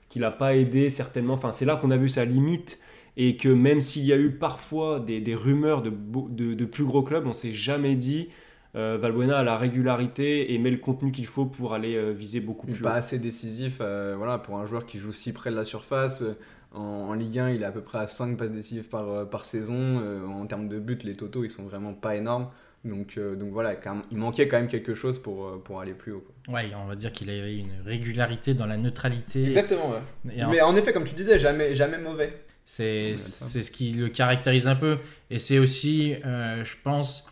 [0.08, 1.34] qu'il a pas aidé certainement.
[1.34, 2.78] Enfin c'est là qu'on a vu sa limite
[3.16, 6.64] et que même s'il y a eu parfois des, des rumeurs de, beau- de, de
[6.64, 8.28] plus gros clubs, on s'est jamais dit
[8.76, 12.40] euh, Valbuena a la régularité et met le contenu qu'il faut pour aller euh, viser
[12.40, 12.96] beaucoup plus pas haut.
[12.96, 16.24] assez décisif euh, voilà pour un joueur qui joue si près de la surface
[16.72, 19.44] en, en Ligue 1 il est à peu près à 5 passes décisives par, par
[19.44, 22.48] saison en termes de buts les totaux ils sont vraiment pas énormes
[22.84, 23.76] donc, euh, donc voilà
[24.10, 26.54] il manquait quand même quelque chose pour, euh, pour aller plus haut quoi.
[26.54, 29.46] Ouais, on va dire qu'il avait une régularité dans la neutralité.
[29.46, 30.34] exactement ouais.
[30.36, 34.66] Et mais en effet comme tu disais jamais, jamais mauvais C'est ce qui le caractérise
[34.66, 34.98] un peu.
[35.30, 37.28] Et c'est aussi, euh, je pense,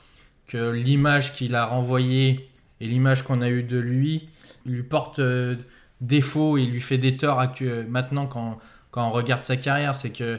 [0.47, 2.49] que l'image qu'il a renvoyée
[2.81, 4.29] et l'image qu'on a eue de lui
[4.67, 5.57] lui porte euh,
[6.01, 7.43] défaut et lui fait des torts
[7.89, 8.59] maintenant quand,
[8.91, 9.95] quand on regarde sa carrière.
[9.95, 10.39] C'est que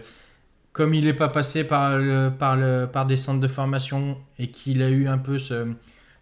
[0.74, 2.00] comme il n'est pas passé par,
[2.38, 2.58] par,
[2.92, 5.72] par des centres de formation et qu'il a eu un peu ce-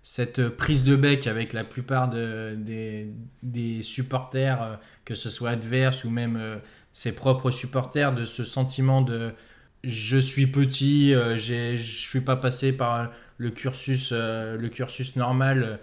[0.03, 3.07] cette prise de bec avec la plupart de- des,
[3.43, 4.75] des supporters, euh,
[5.05, 6.57] que ce soit adverses ou même euh,
[6.91, 9.33] ses propres supporters, de ce sentiment de
[9.83, 15.79] je suis petit, euh, je suis pas passé par le cursus, le cursus normal.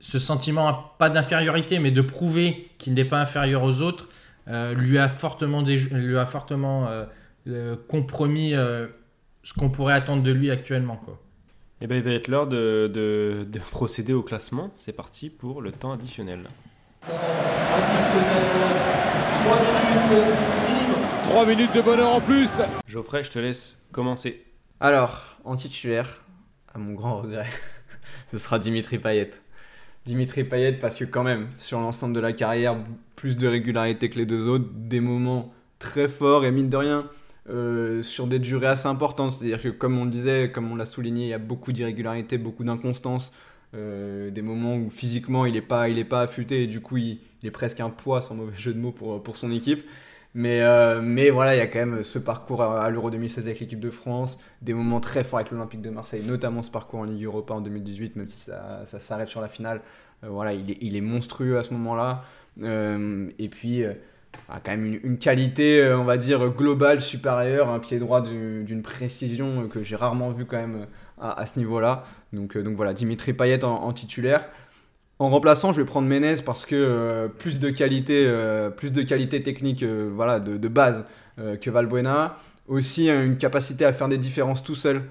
[0.00, 4.08] Ce sentiment, pas d'infériorité, mais de prouver qu'il n'est pas inférieur aux autres,
[4.46, 6.86] lui a fortement, lui a fortement
[7.46, 8.86] euh, euh, compromis euh,
[9.42, 10.96] ce qu'on pourrait attendre de lui actuellement.
[10.96, 11.20] Quoi.
[11.80, 14.70] Et ben il va être l'heure de, de- de procéder au classement.
[14.76, 16.44] C'est parti pour le temps additionnel.
[17.02, 18.44] Additionnel,
[19.44, 20.26] 3 minutes
[20.68, 21.02] minimum.
[21.24, 22.60] 3 minutes de bonheur en plus.
[22.86, 24.44] Geoffrey, je te laisse commencer.
[24.80, 26.22] Alors, en titulaire,
[26.74, 27.46] à mon grand regret,
[28.30, 29.30] ce sera Dimitri Payet.
[30.06, 32.76] Dimitri Payet parce que quand même, sur l'ensemble de la carrière,
[33.16, 37.06] plus de régularité que les deux autres, des moments très forts et mine de rien,
[37.50, 39.32] euh, sur des durées assez importantes.
[39.32, 42.38] C'est-à-dire que comme on le disait, comme on l'a souligné, il y a beaucoup d'irrégularités,
[42.38, 43.34] beaucoup d'inconstances.
[43.74, 47.18] Euh, des moments où physiquement il n'est pas, il pas affûté et du coup il,
[47.42, 49.84] est presque un poids sans mauvais jeu de mots pour, pour son équipe.
[50.34, 53.60] Mais, euh, mais voilà, il y a quand même ce parcours à, l'Euro 2016 avec
[53.60, 57.04] l'équipe de France, des moments très forts avec l'Olympique de Marseille, notamment ce parcours en
[57.04, 59.80] Ligue Europa en 2018, même si ça, ça s'arrête sur la finale.
[60.24, 62.24] Euh, voilà, il est, il est, monstrueux à ce moment-là.
[62.58, 63.84] Et puis,
[64.48, 69.68] a quand même une, qualité, on va dire, globale supérieure, un pied droit d'une précision
[69.68, 70.86] que j'ai rarement vu quand même
[71.20, 72.04] à, à ce niveau-là.
[72.32, 74.44] Donc, donc voilà, Dimitri Payet en, titulaire.
[75.18, 79.02] En remplaçant, je vais prendre Menez parce que euh, plus de qualité, euh, plus de
[79.02, 81.04] qualité technique, euh, voilà, de, de base
[81.60, 82.36] que Valbuena.
[82.68, 85.02] Aussi une capacité à faire des différences tout seul.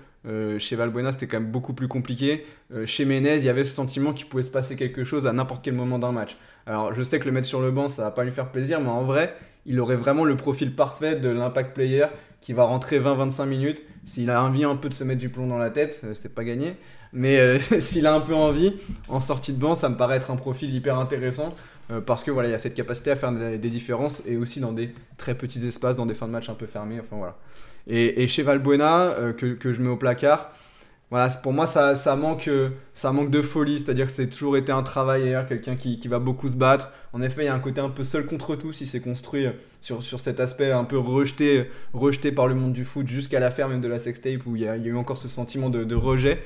[0.57, 2.45] chez Valbuena, c'était quand même beaucoup plus compliqué.
[2.85, 5.65] chez Menez, il y avait ce sentiment qu'il pouvait se passer quelque chose à n'importe
[5.65, 6.37] quel moment d'un match.
[6.65, 8.79] Alors, je sais que le mettre sur le banc, ça va pas lui faire plaisir,
[8.79, 9.35] mais en vrai,
[9.65, 12.05] il aurait vraiment le profil parfait de l'impact player
[12.41, 13.83] qui va rentrer 20-25 minutes.
[14.05, 16.43] S'il a envie un peu de se mettre du plomb dans la tête, c'est pas
[16.43, 16.75] gagné.
[17.13, 18.73] Mais euh, s'il a un peu envie,
[19.07, 21.55] en sortie de banc, ça me paraît être un profil hyper intéressant.
[21.91, 24.37] Euh, parce que voilà, il y a cette capacité à faire des, des, différences et
[24.37, 26.99] aussi dans des très petits espaces, dans des fins de match un peu fermées.
[26.99, 27.35] Enfin voilà.
[27.87, 30.51] Et, et chez Valbuena, euh, que, je mets au placard,
[31.09, 32.49] voilà, pour moi ça, manque,
[32.95, 36.17] ça manque de folie, c'est-à-dire que c'est toujours été un travailleur, quelqu'un qui, qui, va
[36.17, 36.91] beaucoup se battre.
[37.13, 39.45] En effet, il y a un côté un peu seul contre tout, si c'est construit
[39.83, 43.51] sur, sur cet aspect un peu rejeté, rejeté par le monde du foot jusqu'à la
[43.51, 46.41] fin même de la sextape où il y, a, eu encore ce sentiment de, rejet.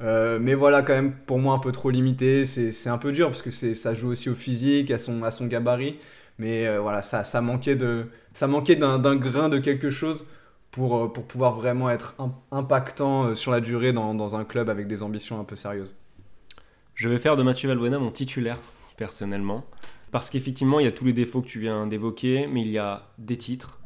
[0.00, 2.44] Euh, mais voilà, quand même, pour moi, un peu trop limité.
[2.44, 5.46] C'est un peu dur parce que ça joue aussi au physique, à son, à son
[5.46, 5.98] gabarit.
[6.38, 10.26] Mais euh, voilà, ça, ça manquait d'un grain de quelque chose
[10.70, 12.14] pour, euh, pour pouvoir vraiment être
[12.50, 15.94] impactant euh, sur la durée dans, un club avec des ambitions un peu sérieuses.
[16.94, 18.58] Je vais faire de Mathieu Valbuena mon titulaire,
[18.96, 19.64] personnellement.
[20.10, 22.78] Parce qu'effectivement, il y a tous les défauts que tu viens d'évoquer, mais il y
[22.78, 23.78] a des titres,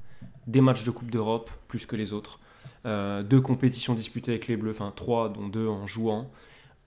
[0.47, 2.39] des matchs de Coupe d'Europe, plus que les autres
[2.85, 6.31] euh, deux compétitions disputées avec les Bleus, enfin trois, dont deux en jouant,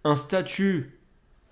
[0.04, 1.00] un statut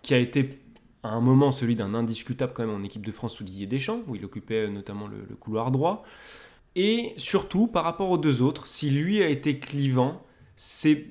[0.01, 0.59] qui a été
[1.01, 4.01] à un moment celui d'un indiscutable quand même en équipe de France sous Didier Deschamps,
[4.07, 6.03] où il occupait notamment le couloir droit,
[6.75, 10.21] et surtout par rapport aux deux autres, si lui a été clivant,
[10.55, 11.07] c'est,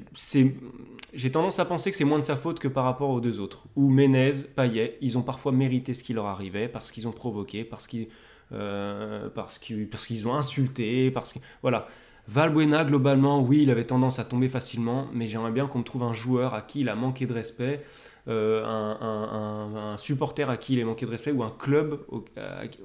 [1.12, 3.40] j'ai tendance à penser que c'est moins de sa faute que par rapport aux deux
[3.40, 3.66] autres.
[3.76, 7.64] Ou Menez, Payet, ils ont parfois mérité ce qui leur arrivait parce qu'ils ont provoqué,
[7.64, 8.08] parce qu'ils,
[8.52, 11.86] euh, parce qu'ils, parce qu'ils ont insulté, parce que voilà.
[12.28, 16.04] Valbuena, globalement, oui, il avait tendance à tomber facilement, mais j'aimerais bien qu'on me trouve
[16.04, 17.82] un joueur à qui il a manqué de respect,
[18.29, 22.01] euh, un, supporter à qui il a manqué de respect, ou un club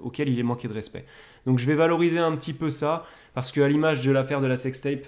[0.02, 1.06] auquel il est manqué de respect.
[1.46, 4.58] Donc je vais valoriser un petit peu ça, parce qu'à l'image de l'affaire de la
[4.58, 5.06] sextape,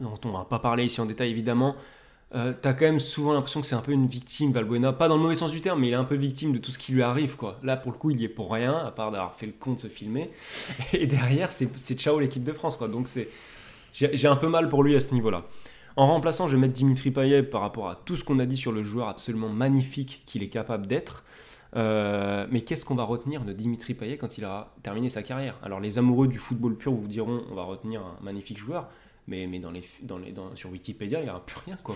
[0.00, 1.76] dont on va pas parler ici en détail évidemment,
[2.32, 4.92] euh, t'as quand même souvent l'impression que c'est un peu une victime, Valbuena.
[4.92, 6.70] Pas dans le mauvais sens du terme, mais il est un peu victime de tout
[6.70, 7.58] ce qui lui arrive, quoi.
[7.64, 9.72] Là, pour le coup, il y est pour rien, à part d'avoir fait le con
[9.72, 10.30] de se filmer.
[10.92, 12.88] Et derrière, c'est ciao l'équipe de France, quoi.
[12.88, 13.28] Donc c'est
[13.92, 15.44] j'ai un peu mal pour lui à ce niveau-là.
[15.96, 18.56] En remplaçant, je vais mettre Dimitri Payet par rapport à tout ce qu'on a dit
[18.56, 21.24] sur le joueur absolument magnifique qu'il est capable d'être.
[21.76, 25.56] Euh, mais qu'est-ce qu'on va retenir de Dimitri Payet quand il a terminé sa carrière?
[25.62, 28.88] Alors les amoureux du football pur vous diront on va retenir un magnifique joueur,
[29.28, 31.78] mais, mais dans les, dans les, dans, sur Wikipédia il n'y aura plus rien.
[31.84, 31.94] Quoi.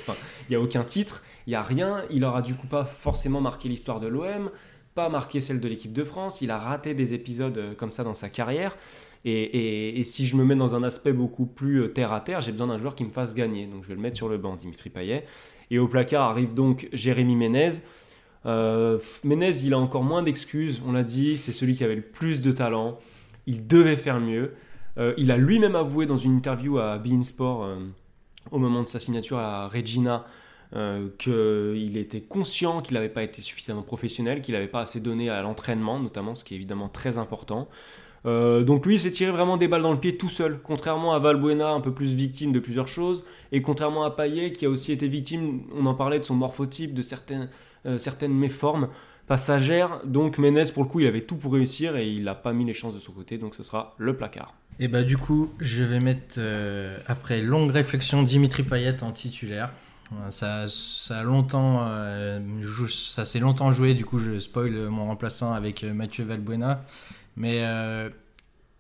[0.49, 3.41] Il n'y a aucun titre, il n'y a rien, il aura du coup pas forcément
[3.41, 4.51] marqué l'histoire de l'OM,
[4.95, 8.05] pas marqué celle de l'équipe de France, il a raté des épisodes euh, comme ça
[8.05, 8.77] dans sa carrière.
[9.27, 12.53] Et, si je me mets dans un aspect beaucoup plus euh, terre à terre, j'ai
[12.53, 13.67] besoin d'un joueur qui me fasse gagner.
[13.67, 15.25] Donc je vais le mettre sur le banc, Dimitri Payet.
[15.71, 17.71] Et au placard arrive donc Jérémy Ménez.
[18.47, 20.83] Euh, Ménez, il a encore moins d'excuses.
[20.87, 22.99] On l'a dit, c'est celui qui avait le plus de talent.
[23.47, 24.55] Il devait faire mieux.
[24.99, 27.77] Euh, il a lui-même avoué dans une interview à Bein Sport euh,
[28.51, 30.25] au moment de sa signature à Regina
[31.19, 35.41] qu'il était conscient qu'il n'avait pas été suffisamment professionnel, qu'il n'avait pas assez donné à
[35.41, 37.69] l'entraînement, notamment, ce qui est évidemment très important.
[38.27, 41.13] Euh, donc lui, il s'est tiré vraiment des balles dans le pied tout seul, contrairement
[41.13, 43.23] à Valbuena, un peu plus victime de plusieurs choses,
[43.53, 46.95] et contrairement à Payet, qui a aussi été victime, on en parlait de son morphotype,
[46.95, 47.51] de certaines,
[47.87, 48.89] euh, certaines méformes
[49.27, 50.01] passagères.
[50.05, 52.65] Donc Menez, pour le coup, il avait tout pour réussir et il n'a pas mis
[52.65, 54.55] les chances de son côté, donc ce sera le placard.
[54.81, 59.71] Et bah du coup, je vais mettre, euh, après longue réflexion, Dimitri Payet en titulaire.
[60.29, 60.67] Ça,
[61.11, 61.89] a longtemps,
[62.89, 63.95] ça s'est longtemps joué.
[63.95, 66.85] Du coup, je spoil mon remplaçant avec Mathieu Valbuena.
[67.37, 68.11] Mais euh,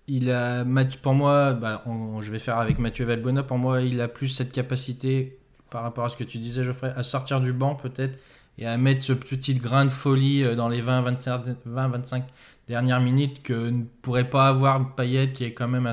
[0.06, 0.64] il a,
[1.02, 1.84] pour moi, bah,
[2.20, 3.42] je vais faire avec Mathieu Valbuena.
[3.42, 5.38] Pour moi, il a plus cette capacité,
[5.70, 8.18] par rapport à ce que tu disais, Geoffrey, à sortir du banc peut-être
[8.56, 12.22] et à mettre ce petit grain de folie euh, dans les 20-25
[12.68, 15.90] dernières minutes que ne pourrait pas avoir Payet, qui est quand même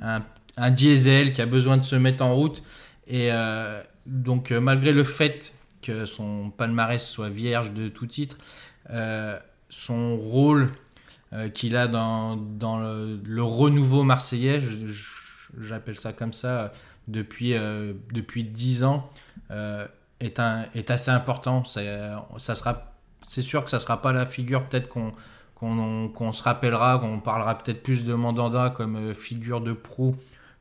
[0.00, 2.62] un, diesel qui a besoin de se mettre en route.
[3.08, 5.52] Et euh, donc, malgré le fait
[5.82, 8.38] que son palmarès soit vierge de tout titre,
[9.68, 10.70] son rôle
[11.32, 14.60] euh, qu'il a dans, dans le, renouveau marseillais,
[15.60, 16.72] j'appelle ça comme ça,
[17.08, 19.10] depuis, euh, depuis 10 ans,
[19.50, 19.86] euh,
[20.20, 21.64] est, un, est assez important.
[21.64, 21.82] Ça
[23.26, 25.12] c'est sûr que ça sera pas la figure peut-être qu'on
[25.56, 30.14] qu'on qu'on se rappellera, qu'on parlera peut-être plus de Mandanda comme figure de proue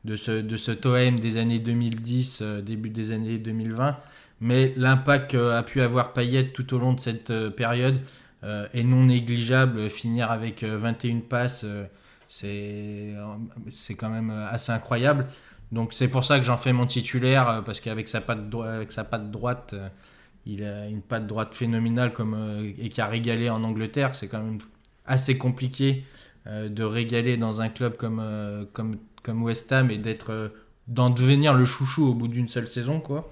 [0.05, 3.97] de ce, de ce Toem des années 2010, euh, début des années 2020.
[4.41, 7.99] Mais l'impact qu'a pu avoir Payet tout au long de cette période
[8.73, 9.89] est non négligeable.
[9.89, 11.85] Finir avec euh, 21 passes, euh,
[12.27, 15.27] c'est quand même euh, assez incroyable.
[15.71, 18.41] Donc c'est pour ça que j'en fais mon titulaire, euh, parce qu'avec sa patte,
[18.89, 19.89] sa patte droite, euh,
[20.45, 24.15] il a une patte droite phénoménale comme, euh, et qui a régalé en Angleterre.
[24.15, 24.59] C'est quand même
[25.05, 26.03] assez compliqué
[26.47, 30.49] euh, de régaler dans un club comme, euh, comme, comme West Ham et d'être euh,
[30.87, 32.99] d'en devenir le chouchou au bout d'une seule saison.
[32.99, 33.31] quoi.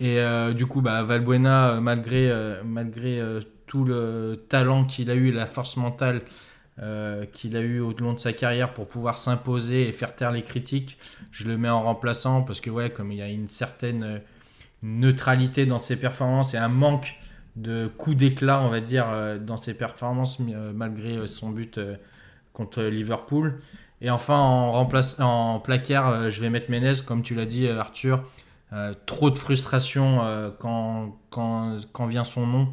[0.00, 3.40] Et euh, du coup, bah, Valbuena, euh, malgré, euh, malgré euh,
[3.74, 6.22] tout le talent qu'il a eu, la force mentale
[6.80, 10.30] euh, qu'il a eu au long de sa carrière pour pouvoir s'imposer et faire taire
[10.30, 10.96] les critiques,
[11.32, 14.18] je le mets en remplaçant parce que, ouais, comme il y a une certaine euh,
[14.84, 17.16] neutralité dans ses performances et un manque
[17.56, 21.80] de coup d'éclat, on va dire, euh, dans ses performances, malgré son but
[22.52, 23.58] contre Liverpool.
[24.00, 28.22] Et enfin, en, remplace, en placard, je vais mettre Menez, comme tu l'as dit, Arthur.
[29.06, 30.20] Trop de frustration
[30.58, 32.68] quand, quand vient son nom.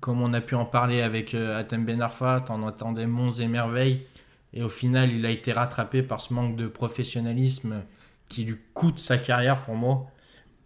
[0.00, 3.48] Comme on a pu en parler avec euh, Atem Ben Arfa, on entendait monts et
[3.48, 4.06] merveilles.
[4.52, 7.82] Et au final, il a été rattrapé par ce manque de professionnalisme
[8.28, 10.06] qui lui coûte sa carrière pour moi.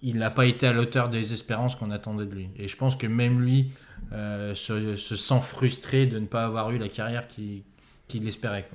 [0.03, 2.49] Il n'a pas été à l'auteur des espérances qu'on attendait de lui.
[2.57, 3.73] Et je pense que même lui
[4.13, 8.69] euh, se, se sent frustré de ne pas avoir eu la carrière qu'il espérait.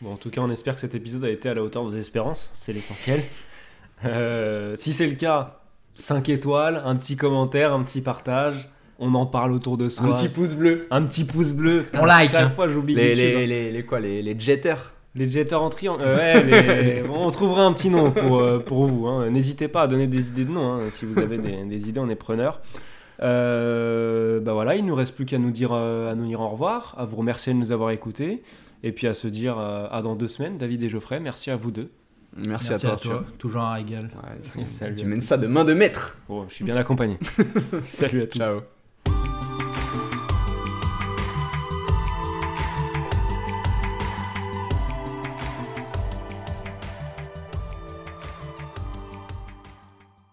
[0.00, 1.90] Bon, en tout cas, on espère que cet épisode a été à la hauteur de
[1.90, 3.20] vos espérances, c'est l'essentiel.
[4.04, 5.60] Euh, si c'est le cas,
[5.94, 8.68] 5 étoiles, un petit commentaire, un petit partage.
[8.98, 10.06] On en parle autour de soi.
[10.06, 10.86] Un petit pouce bleu.
[10.90, 11.84] Un petit pouce bleu.
[11.98, 12.50] On like, Chaque hein.
[12.50, 14.92] fois, j'oublie Les, les, les, les quoi les, les jetters.
[15.16, 16.02] Les jetters en triangle.
[16.04, 19.06] Euh, ouais, les- bon, on trouvera un petit nom pour, euh, pour vous.
[19.06, 19.30] hein.
[19.30, 20.74] N'hésitez pas à donner des idées de noms.
[20.74, 20.80] hein.
[20.90, 22.60] Si vous avez des, des idées, on est preneur.
[23.22, 26.48] Euh, bah voilà, il nous reste plus qu'à nous dire euh, à nous dire au
[26.48, 28.42] revoir, à vous remercier de nous avoir écoutés,
[28.82, 30.58] et puis à se dire euh, à dans deux semaines.
[30.58, 31.90] David et Geoffrey, merci à vous deux.
[32.48, 32.92] Merci, Merci à toi.
[32.92, 33.24] à toi.
[33.38, 34.10] Toujours un régal.
[34.56, 34.64] Ouais,
[34.96, 36.16] tu- mènes ça de main de maître.
[36.28, 37.18] Bon, je suis bien accompagné.
[37.82, 38.38] Salut à tous.
[38.38, 38.60] Ciao.